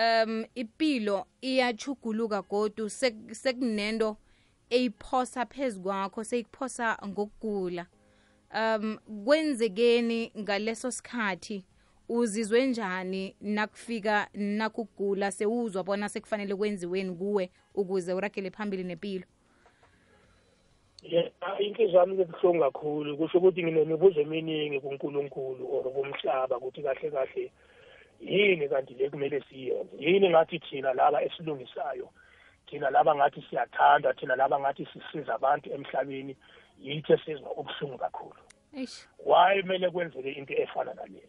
[0.00, 4.16] um ipilo iyachuguluka godu sek- sekunento
[4.70, 7.86] eyiphosa phezu kwakho seyikuphosa ngokugula.
[8.54, 11.64] Um kwenzekeni ngaleso sikhathi
[12.08, 19.24] uzizwe njani nakufika nakugula sewuzwa bona sekufanele kwenziweni kuwe ukuze uragele phambili nempilo
[21.02, 23.16] Yeah, inhliziyo yami kebuhlungu kakhulu.
[23.16, 27.52] Kusho ukuthi nginemibuzo eminingi kuNkulunkulu or kumhlaba ukuthi kahle kahle
[28.20, 29.96] yini kanti le kumele siyenze?
[29.98, 32.08] Yini ngathi thina laba esilungisayo
[32.66, 36.36] thina laba ngathi siyathanda thina laba ngathi sisiza abantu emhlabeni
[36.80, 38.40] yithi esizwa ubuhlungu kakhulu?
[39.24, 41.22] Why kumele kwenzeke into efana nale?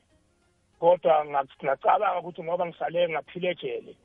[0.80, 3.96] Kodwa ngac- ngacabanga ukuthi ngoba ngisale ngaphila ejele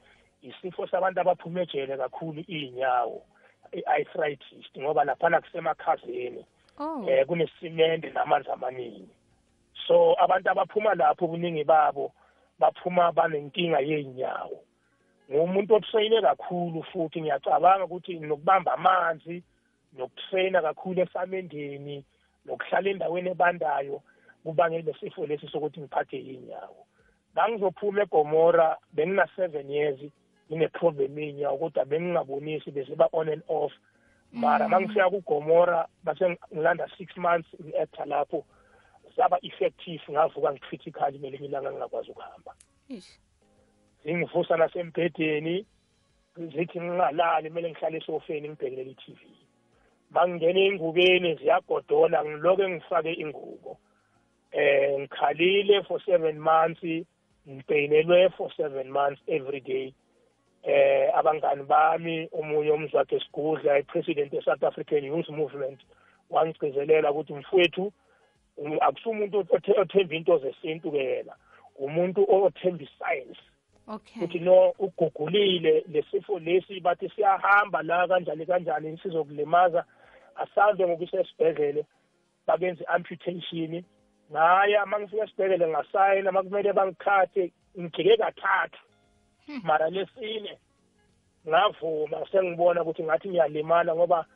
[0.43, 3.23] isifo sabantu abaphuma ejele kakhulu iy'nyawo
[3.73, 6.45] i-arthritis ngoba laphana kusemakhazeni
[6.79, 7.05] oh.
[7.09, 9.09] eh kunesimende namanzi amaningi.
[9.87, 12.13] So abantu abaphuma lapho ubuningi babo
[12.59, 14.61] baphuma banenkinga yeinyawo
[15.31, 19.43] ngumuntu otrayine kakhulu futhi ngiyacabanga ukuthi nokubamba amanzi
[19.97, 22.05] nokutrayina kakhulu esamendeni
[22.47, 23.97] nokuhlala endaweni ebandayo
[24.45, 26.83] kubangele sifo lesi sokuthi ngiphathe inyawo
[27.35, 30.01] bangizophuma egomora bengina-seven years
[30.49, 33.73] ngine-problem yenyawo kodwa bengingabonisi besiba on and off.
[34.33, 38.45] Mara mangifika kugomora base ngilanda six months ngi-actor lapho
[39.17, 42.53] saba effective ngavuka ngi-critical ngelinye ilanga ngingakwazi ukuhamba.
[44.05, 45.67] Zingivusa nasembhedeni
[46.37, 49.21] zithi ngingalali kumele ngihlale esofeni ngibhekelele i-tv
[50.11, 53.79] mangingena ey'ngubeni ziyagodola ngiloke ngifake ingubo.
[54.53, 56.83] Eh ngikhalile for seven months
[57.49, 59.95] ngipeyinelwe for seven months every day.
[60.63, 65.81] Eh abangani bami omunye umzwakhe sigudla i-president ye-south african youth movement
[66.31, 67.93] wangigcizelela ukuthi mfowethu
[68.81, 71.35] akusumuntu othe- othemba into zesintu ke yena.
[71.79, 73.41] Umuntu othemba iscience.
[73.89, 74.23] Okay.
[74.23, 79.85] Ukuthi no ugugulile lesifo lesi bathi siyahamba la kanjani kanjani sizokulimaza.
[80.37, 81.85] Asambe ngokusesibhedlele
[82.47, 83.85] bakenze amputation
[84.33, 88.79] ngaya mangifika esibhedlele ngasayina makumele bangikhathe ngijike kathathu.
[89.63, 90.59] Mara lesine
[91.49, 94.27] ngavuma sengibona ukuthi ngathi ngiyalimala ngoba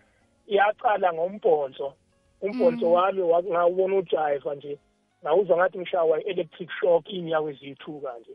[0.47, 1.95] iyaqala ngombhonso
[2.43, 4.79] umbhonso wami wa- ngawubona ujayiva nje
[5.23, 8.35] ngawuzwa ngathi ngishawa i-electric shock iy'nyawo eziyithuka nje.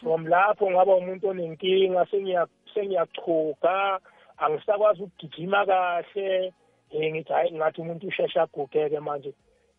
[0.00, 4.00] From lapho ngaba umuntu onenkinga sengiya- sengiyachuga
[4.38, 6.52] angisakwazi ukugijima kahle
[6.90, 9.32] eh ngithi hayi ngathi umuntu usheshe agugeke manje.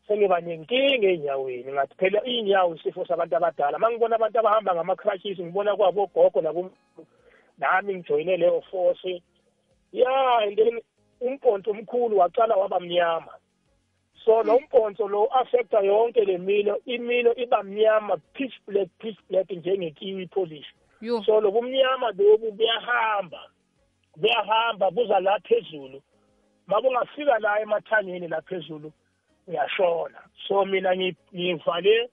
[0.08, 3.78] Sengiba nenkinga ey'nyaweni ngathi phela iy'nyawo isifo sabantu abadala.
[3.78, 6.70] Uma ngibona abantu abahamba ngama-crutches ngibona kwabo ogogo nabo
[7.58, 9.22] nami ngijoyine leyo force.
[9.92, 10.80] Ya and then
[11.22, 13.32] umponto omkhulu waqala waba mnyama.
[14.26, 16.80] So lo mponto lo affecta yonke le milo.
[16.86, 20.66] Imilo iba mnyama pitch black pitch black njengekiwi polish.
[21.02, 21.24] Yo.
[21.24, 23.40] So lobumnyama lobu buyahamba
[24.16, 26.02] buyahamba buza la phezulu.
[26.68, 28.92] Mabungafika la emathangeni la phezulu
[29.48, 30.20] uyashona.
[30.48, 32.10] So mina ngi- ngivale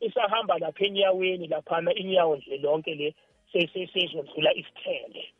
[0.00, 3.14] isahamba lapha enyaweni laphana inyawo nje lonke le
[3.52, 5.32] sesizodlula isithende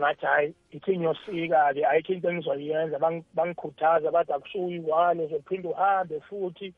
[0.00, 2.98] ngathi hayi ithi ngiyosika-ke ayikho into engizoyenza.
[2.98, 6.74] Bang- bangikhuthaza bathi akusuke uyi-one uzophinde uhambe futhi.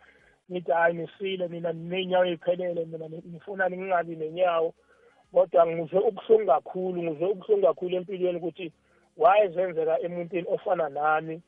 [0.51, 4.75] Ngithi hayi nisile mina ney'nyawo ey'phelele mina ni- ngifuna ngingabi nenyawo.
[5.33, 8.73] Kodwa ngizwe ubuhlungu kakhulu ngizwe ubuhlungu kakhulu empilweni ukuthi
[9.17, 11.43] why zenzeka emuntwini ofana nami?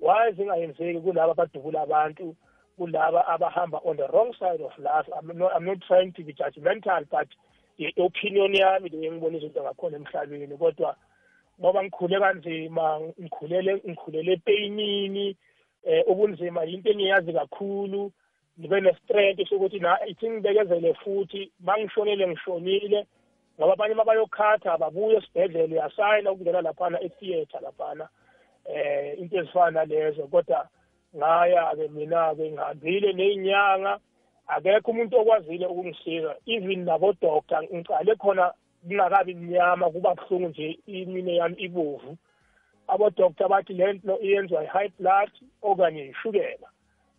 [0.00, 2.36] Why zingayenzeki kulaba abadubula abantu
[2.76, 5.08] kulaba abahamba on the wrong side of life?
[5.16, 7.28] I'm not, I'm not trying to be judgmental but
[7.78, 10.56] i-opinion yami le engibona izinto ngakhona emhlabeni.
[10.56, 10.96] Kodwa
[11.60, 15.36] ngoba ngikhule kanzima ngikhulele ngikhulele epeyinini
[15.84, 18.12] eh ubunzima into engiyazi kakhulu
[18.58, 23.06] ngibe ne-strength sokuthi na ithi ngibekezele futhi bangishonele ngishonile
[23.56, 28.08] ngoba abanye uma bayokhatha babuye esibhedlela uyasayina ukungena laphana etheatre laphana
[28.64, 30.26] eh into ezifana nalezo.
[30.26, 30.68] Kodwa
[31.16, 33.98] ngaya-ke mina-ke ngihambile ney'nyanga
[34.46, 38.52] akekho umuntu okwazile ukungisiza even nabodokta ngicale khona
[38.88, 42.16] kungakabi mnyama kuba buhlungu nje imine yami ibovu.
[42.88, 45.30] Abodokta bathi le nto iyenziwa i-high blood
[45.62, 46.68] okanye ishukela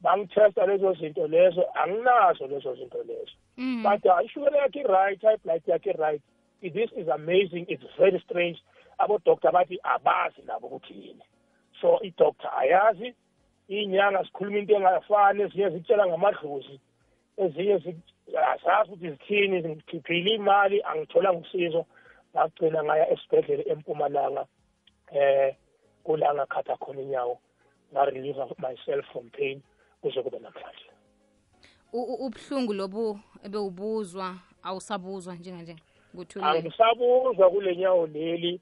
[0.02, 3.36] bangithesta lezo zinto lezo anginazo lezo zinto lezo.
[3.58, 3.84] Mm.
[3.84, 6.22] but uh, ishukela yakhe i-right high blood yakhe i-right.
[6.62, 8.58] This is amazing it's very strange.
[9.00, 11.24] Abodokta bathi abazi nabo ukuthi yini.
[11.82, 13.14] So idokta ayazi
[13.70, 16.80] iy'nyanga zikhuluma into engafani ezinye zitshela ngamadlozi
[17.38, 17.80] ezinye
[18.32, 21.86] zi- azazi ukuthi zithini ngikhiphile imali angitholanga usizo.
[22.36, 24.46] Ngagcina ngaya esibhedlela empumalanga
[25.12, 25.56] eh
[26.04, 27.40] kula ngakhatha khona inyawo.
[27.94, 29.62] Nga-relieve myself from pain
[30.02, 30.88] kuze kube namhlanje.
[31.94, 35.76] U- u- ubuhlungu lobu ebewubuzwa awusabuzwa njenganje
[36.16, 38.62] nguthulile angisabuzwa kule nyawo leli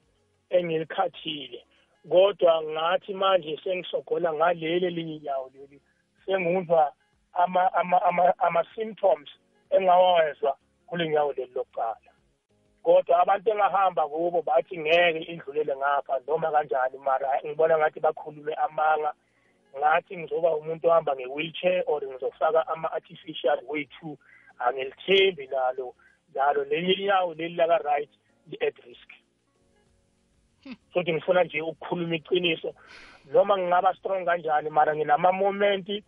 [0.50, 1.64] engilikhathile
[2.10, 5.80] kodwa ngathi manje sengisogola ngaleli elinye inyawo leli
[6.26, 6.92] senguzwa
[7.32, 9.28] ama ama ama ama-symptoms
[9.70, 10.56] engawezwa
[10.86, 12.10] kule nyawo leli lokuqala.
[12.82, 16.98] Kodwa abantu engahamba kubo bathi ngeke indlulele ngapha noma kanjani?
[16.98, 19.12] Mara ngibona ngathi bakhulume amanga
[19.78, 24.16] ngathi ngizoba umuntu ohamba nge-wheelchair or ngizofaka ama-artificial way to
[24.58, 25.94] angilithembi nalo
[26.34, 28.10] nalo leli inyawo leli laka-right
[28.50, 29.10] li-at risk.
[30.92, 32.74] Futhi ngifuna nje ukukhuluma iqiniso.
[33.32, 36.04] Noma ngingaba strong kanjani mara nginama-momenti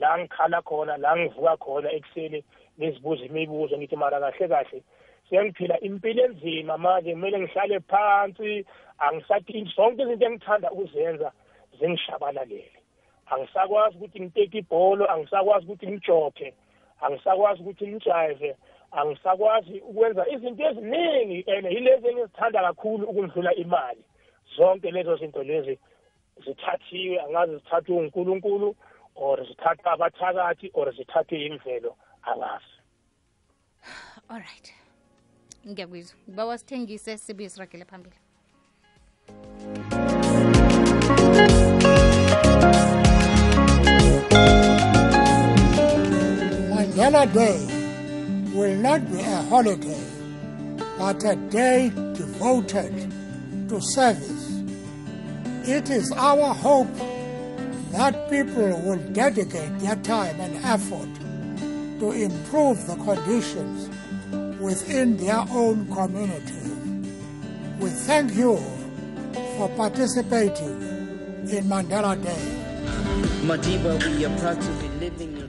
[0.00, 2.44] la ngikhala khona la ngivuka khona ekuseni
[2.78, 4.82] ngizibuza imibuzo ngithi mara kahle kahle.
[5.28, 8.64] Sengiphila impilo enzima manje kumele ngihlale phansi.
[8.98, 11.28] Angisathi zonke izinto engithanda ukuzenza
[11.78, 12.80] zingishabalalele
[13.26, 16.54] angisakwazi ukuthi ngiteke ibholo angisakwazi ukuthi ngijokhe
[17.00, 18.56] angisakwazi ukuthi ngijive
[18.92, 24.02] angisakwazi ukwenza izinto eziningi and yilezi engizithanda kakhulu ukundlula imali.
[24.56, 25.78] Zonke lezo zinto lezi
[26.44, 28.76] zithathiwe angazi zithathwe unkulunkulu
[29.16, 32.74] or zithathwe abathakathi or zithathwe yimvelo angazi
[34.28, 34.74] alright
[35.68, 36.16] ngiyakuzwa.
[36.28, 38.16] Ngiba sithengise sibuye siragele phambili.
[46.70, 47.58] Mandela Day
[48.54, 50.02] will not be a holiday,
[50.98, 53.12] but a day devoted
[53.68, 54.62] to service.
[55.64, 56.88] It is our hope
[57.96, 61.08] that people will dedicate their time and effort
[61.98, 63.88] to improve the conditions
[64.60, 66.60] within their own community.
[67.80, 68.58] We thank you
[69.56, 70.76] for participating
[71.48, 72.44] in Mandela Day.
[73.48, 75.46] Madiba, we are proud to be living in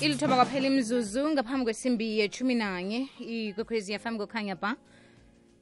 [0.00, 4.76] ilithoba kwaphela imzuzu ngaphambi kwesimbi yethumi nanye ikwekhwezi fm kukhanya ba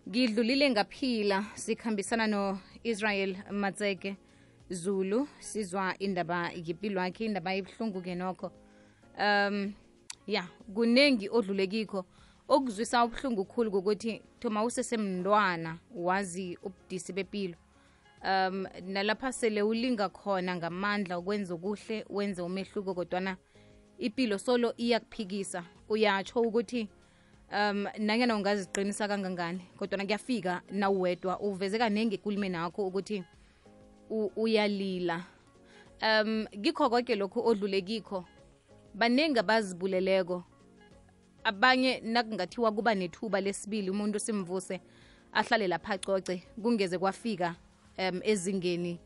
[0.08, 4.16] ngidlulile ngaphila sikhambisana no-israel matseke
[4.70, 5.28] zulu.
[5.38, 8.52] Sizwa indaba yipilo yakhe indaba ebuhlungu-ke nokho.
[9.18, 9.74] Um
[10.26, 12.04] ya kuningi odlulekikho
[12.48, 17.54] okuzwisa ubuhlungu khulu kokuthi thoma usesemntwana wazi ubudisi bepilo.
[18.22, 23.36] Um nalapha sele ulinga khona ngamandla ukwenza okuhle wenze umehluko kodwana
[23.98, 25.64] ipilo solo iyakuphikisa.
[25.88, 26.88] Uyatsho ukuthi
[27.52, 33.24] um nanyana ungaziqinisa kangangani kodwa kuyafika nawuwedwa uveze kanenge ekulimeni akho ukuthi
[34.36, 35.24] uyalila.
[36.02, 38.24] Um kikho konke lokhu odlule kikho.
[38.94, 40.44] Baningi abazibuleleko.
[41.44, 44.80] Abanye nakungathiwa kuba nethuba lesibili umuntu simvuse
[45.32, 47.54] ahlale lapha acoce kungeze kwafika
[47.98, 48.98] um ezingeni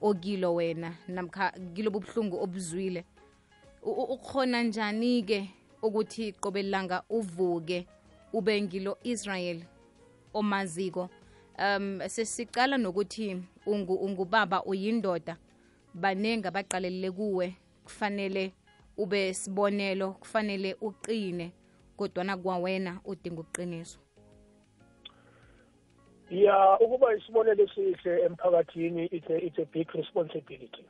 [0.00, 3.04] okilo wena namkha kilobu buhlungu obuzwile
[3.82, 5.50] ukhona njani-ke
[5.82, 7.86] ukuthi qobe langa uvuke
[8.32, 9.62] ube ngilo Israel
[10.34, 11.08] omaziko.
[11.58, 15.36] Um sesicala nokuthi ungu ungubaba uyindoda
[15.94, 18.52] banengi abaqalelele kuwe kufanele
[18.96, 21.52] ube sibonelo kufanele uqine
[21.96, 24.02] kodwana kwawena udinga ukuqiniswa
[26.30, 30.84] ya ukuba isibonelo esihle emphakathini it's a, it's a big responsibility.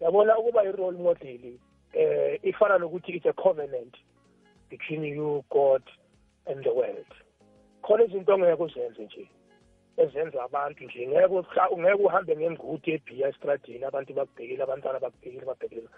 [0.00, 1.58] Yabona ukuba i-role model
[1.94, 3.94] eh ifana nokuthi it's a covenant
[4.70, 5.82] between you god
[6.46, 7.06] and the world.
[7.82, 9.28] Khona izinto ongeke uzenze nje
[9.96, 11.06] ezenza abantu nje.
[11.06, 11.26] Ngeke
[11.70, 15.88] ungeke uhambe ngenguti ebhiya estradini abantu bakubhekile abantwana bakubhekile babhekile.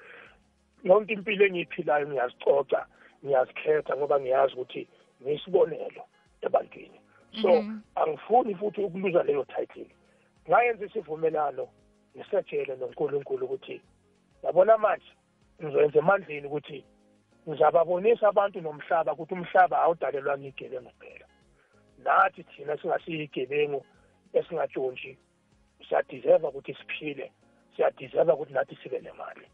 [0.84, 2.80] Yonke impilo engiyiphilayo ngiyazicoca
[3.24, 4.88] ngiyazikhetha ngoba ngiyazi ukuthi
[5.22, 6.02] ngiyisibonelo
[6.42, 7.00] ebantwini.
[7.42, 9.90] So angifuni futhi ukuluza leyo title.
[10.48, 11.68] Ngayenza isivumelano
[12.16, 13.80] ngisatshele nonkulunkulu ukuthi
[14.42, 15.12] yabona manje
[15.62, 16.84] ngizoyenza emandleni ukuthi
[17.48, 21.26] ngizababonisa abantu nomhlaba ukuthi umhlaba awudalelwa ngigebengu kuphela.
[22.04, 23.80] Nathi thina singasiyigebengu
[24.38, 25.12] esingatshontshi
[25.86, 27.32] siyadeserva ukuthi siphile
[27.74, 29.46] siyadeserva ukuthi nathi sibe nemali.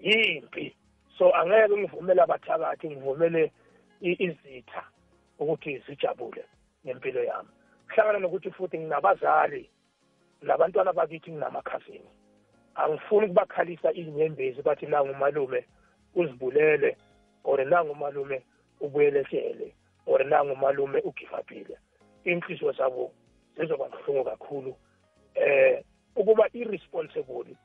[0.00, 0.76] Yimpi?
[1.18, 3.52] So angeke ngivumele abathakathi ngivumele
[4.00, 4.82] izitha
[5.38, 6.44] ukuthi zijabule
[6.84, 7.52] ngempilo yami.
[7.88, 9.70] Kuhlangana nokuthi futhi nginabazali
[10.42, 12.10] nabantwana bakithi nginamakhazini.
[12.74, 15.64] Angifuni ukubakhalisa inyembezi bathi nangumalume
[16.14, 16.96] uzibulele
[17.44, 18.42] or nangumalume
[18.80, 19.74] ubuyelehlele
[20.06, 21.78] or nangumalume ugivapile
[22.24, 23.12] inhliziyo zabo
[23.56, 24.76] zizoba buhlungu kakhulu.
[25.34, 25.84] Eh
[26.16, 27.56] ukuba irresponsible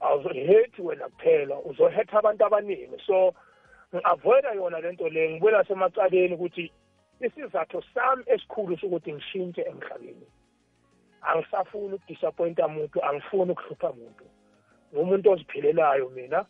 [0.00, 3.02] awuzohethi wena kuphela uzohetha abantu abaningi.
[3.06, 3.34] So
[3.94, 6.72] ngi-avoida yona lento le ngibona semacaleni ukuthi
[7.20, 10.26] isizathu sami esikhulu sokuthi ngishintshe emhlabeni.
[11.22, 14.24] Angisafuni ukudisappointa muntu angifuni ukuhlupha muntu
[14.94, 16.44] ngumuntu oziphilelayo mina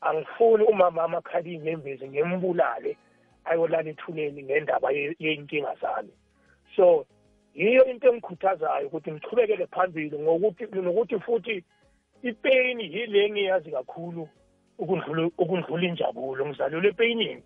[0.00, 2.96] angifuni umamama akhala inyembezi ngimbulale
[3.44, 6.12] ayolala ethuneni ngendaba ye- yey'nkinga zami.
[6.76, 7.06] So
[7.54, 11.64] yiyo into engikhuthazayo ukuthi ngichubekele phambili ngokuthi nokuthi futhi
[12.22, 14.28] ipeyini yile engiyazi kakhulu
[14.78, 16.46] ukundlula injabulo.
[16.46, 17.42] Ngizalelwe epeyinini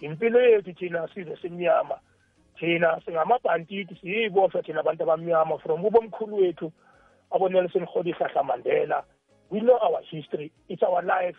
[0.00, 1.98] impilo yethu thina sizwe simnyama.
[2.58, 6.72] Thina singamabhantiti siyiboshwa thina abantu abamnyama from ubomkhulu wethu
[7.30, 9.04] abonelson rholihlahla mandela
[9.50, 10.52] we know our history.
[10.68, 11.36] It's our life.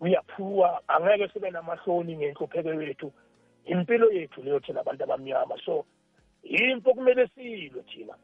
[0.00, 3.12] We are poor angeke sibe namahloni ngenhlupheko yethu.
[3.66, 5.56] Impilo yethu leyo thina abantu abamnyama.
[5.64, 5.84] So
[6.42, 8.14] yimpo kumele siyilwe thina.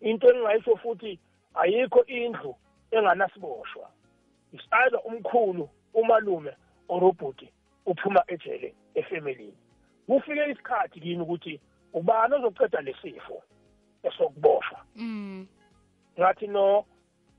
[0.00, 1.18] Into engingayisho futhi
[1.54, 2.54] ayikho indlu
[2.90, 3.88] enganasiboshwa.
[4.52, 6.52] It's either umkhulu umalume
[6.88, 7.48] or ubhuti
[7.86, 9.54] uphuma ejele efemelini
[10.06, 11.60] kufike isikhathi kimi ukuthi
[11.92, 13.42] ubani ozoceda lesifo
[14.02, 14.84] esokuboshwa?
[14.96, 15.46] Mm.
[16.18, 16.84] ngathi no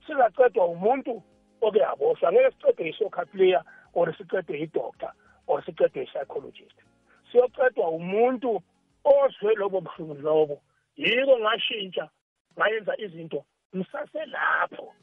[0.07, 1.23] sizaqedwa umuntu
[1.61, 5.11] oke yaboshwa ngeke sicede i-soccer player or sicede i-doctor
[5.47, 6.77] or sicede i-psychologist.
[7.31, 8.61] Siyocedwa umuntu
[9.03, 10.61] ozwe lobo buhlungu lobo.
[10.95, 12.09] Yiko ngashintsha
[12.57, 13.43] ngayenza izinto
[13.75, 14.93] ngisaselapho.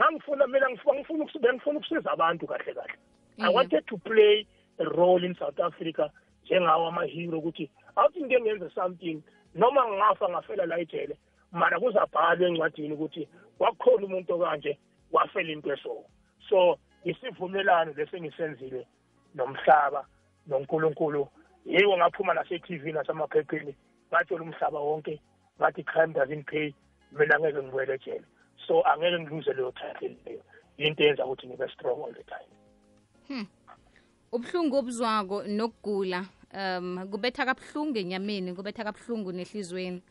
[0.00, 2.94] Ngangifuna mina ngifuna ngifuna ukusibe ngifuna ukusiza abantu kahle kahle.
[3.38, 3.54] I Mhm.
[3.54, 4.46] wanted to play
[4.78, 6.10] a role in south africa
[6.44, 9.22] njengawo amahero ukuthi awuthi ngike ngenze something
[9.54, 11.16] noma ngafa ngafela la ejele
[11.52, 13.28] mara kuzabhalwa encwadini ukuthi
[13.60, 14.78] wakhona umuntu okanje
[15.12, 16.04] wafela into eso
[16.48, 18.86] so isivumelano lesengisenzile
[19.34, 20.06] nomhlaba
[20.46, 21.28] noNkulunkulu
[21.66, 23.74] yiwo ngaphuma nase-TV nasemaphepheni
[24.08, 25.20] ngatshela umhlaba wonke
[25.60, 26.74] ngathi crime doesn't pay.
[27.12, 28.24] Mina ngeke ngibuyele ejele.
[28.66, 30.42] So angeke ngiluze leyo title leyo.
[30.78, 33.46] Into eyenza ukuthi ngibe strong all the time.
[34.32, 40.02] Ubuhlungu obuzwako nokugula um kubetha kabuhlungu enyameni kubetha kabuhlungu nehlizweni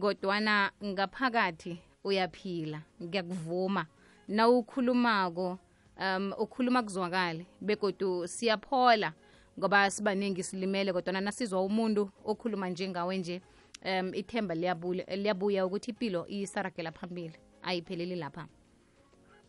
[0.00, 3.86] kodwana ngaphakathi uyaphila ngiyakuvuma.
[4.28, 5.58] Na ukhulumako
[6.00, 9.12] um ukhuluma kuzwakale begodu siyaphola
[9.58, 13.40] ngoba sibaningi silimele kodwana nasizwa umuntu okhuluma njengawe nje
[13.84, 18.46] um ithemba liyabuya ukuthi impilo isaragela phambili ayipheleli lapha.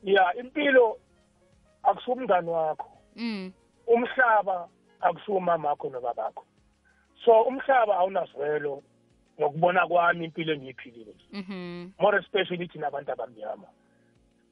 [0.03, 0.97] Ya impilo
[1.83, 2.89] akusumngani wakho.
[3.15, 3.51] Mm.
[3.87, 4.69] umhlaba
[5.01, 6.45] akusiwo mamakho nobabakho.
[7.25, 8.83] So umhlaba awunazwelo
[9.39, 11.13] ngokubona kwami impilo engiyiphilile.
[11.31, 11.91] Mhm.
[11.99, 13.67] More especially thina abantu abamnyama.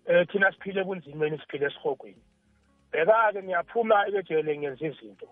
[0.05, 2.21] Eh thina siphile ebunzimeni siphile esihogweni
[2.91, 5.27] bheka-ke ngiyaphuma ekejele ngenza izinto.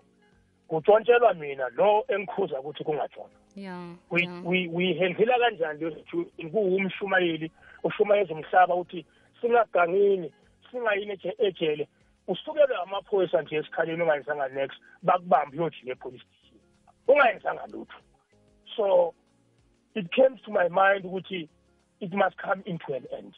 [0.68, 2.84] Kutshontshelwa mina lo engikhuza ukuthi
[4.44, 7.50] we- uyihendlela kanjani leyo situation kuwumshumayeli
[7.84, 9.06] ushumayeza umhlaba uthi
[9.40, 10.32] singagangini
[10.70, 11.88] singayini eje- ejele.
[12.28, 16.60] Usukelwe amaphoyisa nje esikhaleni ungayenzanga next bakubambe uyojile epolice station.
[17.08, 17.98] Ungayenzanga lutho.
[18.76, 19.14] So
[19.94, 21.48] it came to my mind ukuthi
[22.00, 23.34] it must come into an end.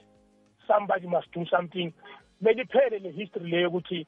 [0.67, 1.93] Somebody must do something.
[2.43, 4.07] Beliphele le history leyo ukuthi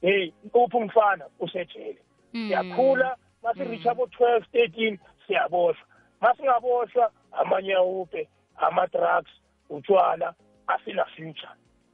[0.00, 1.98] hey uphi umfana usejele
[2.32, 5.86] siyakhula masireach abo 12 13 siyaboshwa.
[6.20, 9.30] Masingaboshwa amanyawupe ama-drugs
[9.70, 10.34] utshwala
[10.66, 11.48] asina future.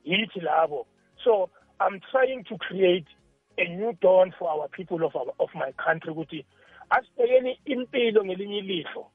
[0.04, 0.86] Yithi labo.
[1.24, 3.06] So i'm trying to create
[3.58, 6.44] a new dawn for our people of, our, of my country ukuthi
[6.90, 9.10] asibhekeni impilo ngelinye ilihlo.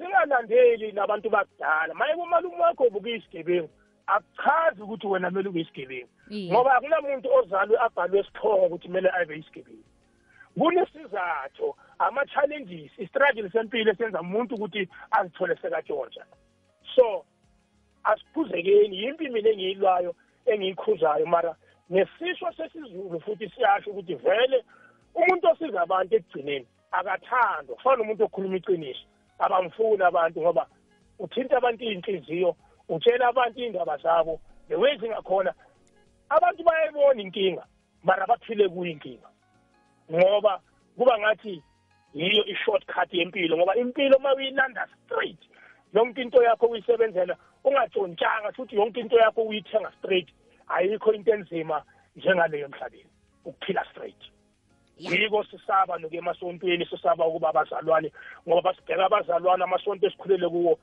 [0.00, 1.94] Singalandeli nabantu bakudala.
[1.94, 3.70] Maye kumalume wakho ubukuyisigebengu
[4.06, 6.52] akuchazi ukuthi wena kumele ube yisigebengu Iye.
[6.52, 9.84] ngoba akunamuntu ozalwe abhalwe esiphongo ukuthi kumele abe yisigebengu
[10.58, 16.24] kunesizathu ama-challenges istruggle sempilo esenza umuntu ukuthi azithole sekatshontsha.
[16.94, 17.24] So
[18.04, 20.14] asiphuzekeni yimpi mina engiyilwayo
[20.46, 21.56] engiyikhuzayo mara
[21.90, 24.64] nesisho sesizulu futhi siyasho ukuthi vele
[25.14, 27.76] umuntu osiza abantu ekugcineni akathandwa.
[27.76, 29.06] Kufana nomuntu okhuluma iqiniso.
[29.44, 30.66] Abamfuni abantu ngoba
[31.18, 32.50] uthinta abantu iy'nhliziyo
[32.88, 35.52] utshela abantu iy'ndaba zabo the way zingakhona
[36.28, 37.64] abantu bayayibona inkinga
[38.02, 39.28] mara baphile kuyinkinga.
[40.12, 40.60] Ngoba
[40.96, 41.62] kuba ngathi
[42.14, 45.38] yiyo i-shortcut yempilo ngoba impilo uma uyilanda straight
[45.94, 50.28] yonke into yakho uyisebenzela ungatshontshanga futhi yonke into yakho uyithenga straight.
[50.68, 51.82] Ayikho into enzima
[52.16, 53.10] njengaleyo emhlabeni
[53.44, 54.22] ukuphila straight.
[55.00, 58.12] Yiko sisaba nokuya emasontweni sisaba ukuba abazalwane
[58.46, 60.78] ngoba basibheka abazalwane amasonto esikhulele kuwo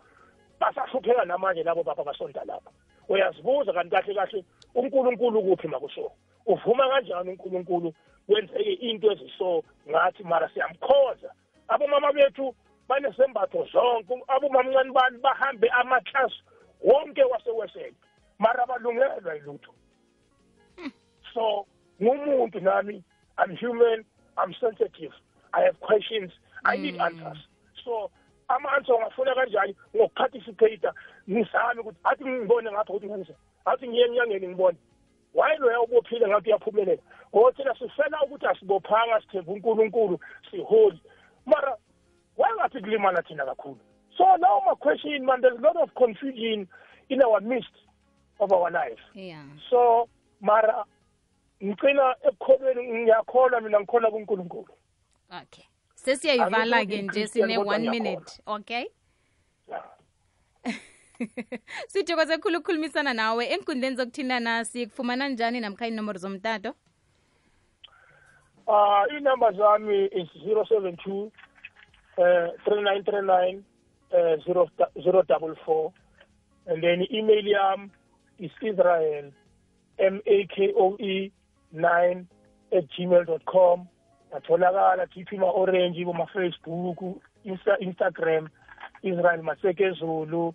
[0.59, 2.71] basahlupheka namanje labo baba basonta lapho
[3.09, 4.45] uyazibuza kanti kahle kahle
[4.75, 6.11] unkulunkulu kuphi makuso
[6.45, 7.93] uvuma kanjani unkulunkulu
[8.27, 11.31] kwenzeke into eziso ngathi mara siyamkhoza?
[11.67, 12.55] Abomama bethu
[12.87, 16.41] banesembatho zonke abomamncane bani bahambe amaklasi
[16.81, 17.93] wonke wasewesele
[18.39, 19.73] mara balungelwa yilutho.
[21.33, 21.65] So
[22.01, 23.03] ngumuntu nami
[23.37, 24.05] i'm human.
[24.37, 25.11] I'm sensitive.
[25.53, 26.31] I have questions.
[26.65, 27.37] I need answers.
[27.83, 28.11] So
[28.49, 30.89] ama-answer ungafuna kanjani ngokuparticipate
[31.29, 33.35] ngizame ukuthi athi ngibone ngapha ukuthi ngenze
[33.65, 34.77] athi ngiye enyangeni ngibone.
[35.33, 37.01] Waye loya ubophile ngathi uyaphumelela?
[37.35, 40.19] Ngoba thina sifela ukuthi asibophanga sithemba unkulunkulu
[40.51, 41.01] siholi.
[41.45, 41.77] Mara
[42.37, 43.79] wangathi kulimala thina kakhulu?
[44.17, 46.67] So now my question man there's a lot of confusion
[47.09, 47.73] in our midst
[48.39, 48.99] of our life.
[49.13, 49.43] Yeah.
[49.69, 50.09] So
[50.41, 50.85] mara
[51.63, 54.73] ngicina ekukholweni ngiyakholwa mina ngikholwa kunkulunkulu.
[55.41, 55.65] Okay.
[55.95, 58.85] Sesiyayivala ke nje sine kodwa one minute okay?
[61.91, 63.45] Sithokoze khulu ukukhulumisana nawe.
[63.45, 66.73] Enkundleni zokuthintana sikufumana njani namkha inomboro zomtato?
[68.67, 71.31] Uh, inamba zami is 072
[72.17, 72.23] uh,
[72.65, 73.63] 3939
[74.11, 75.91] uh, 0, 044
[76.67, 77.91] and then i-email yam
[78.39, 79.31] is israel
[79.97, 81.31] m-a-k-o-e
[81.73, 82.25] 9
[82.71, 83.87] at gmail dot com.
[84.31, 87.15] Ngatholakala gp ma-orange boma-facebook
[87.45, 88.49] Insta, instagram
[89.03, 90.53] israel maseke zulu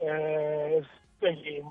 [0.00, 0.84] um
[1.22, 1.62] nje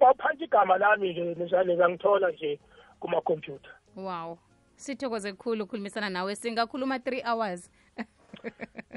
[0.00, 2.58] bawuphantshi igama lami-ke njalo bangithola nje
[3.00, 3.70] kumakhompyutha.
[3.96, 4.38] Wow.
[4.76, 7.70] Sithokoze khulu ukukhulumisana nawe singakhuluma 3 hours.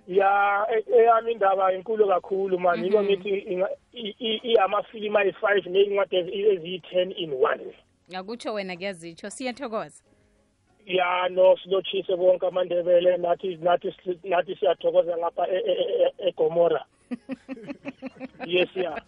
[0.07, 2.83] Ya e- eyami indaba inkulu kakhulu man.
[2.85, 3.59] Yiko ngithi
[4.43, 7.73] iyamafilimu ayi-five ney'ncwadi ezi- eziyi-ten in one.
[8.19, 10.03] Akutsho wena kuyazitsho siyathokoza.
[10.85, 13.93] Ya no silotshise bonke amandebele nathi nathi
[14.23, 16.85] nathi siyathokoza ngapha e- e- e- e- egomora.
[18.47, 19.01] Yes ya.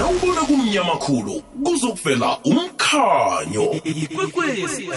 [0.00, 3.72] Rawubona kumnyama khulu kuzokuvela umkhanyo.
[3.84, 4.88] Ikwekwezi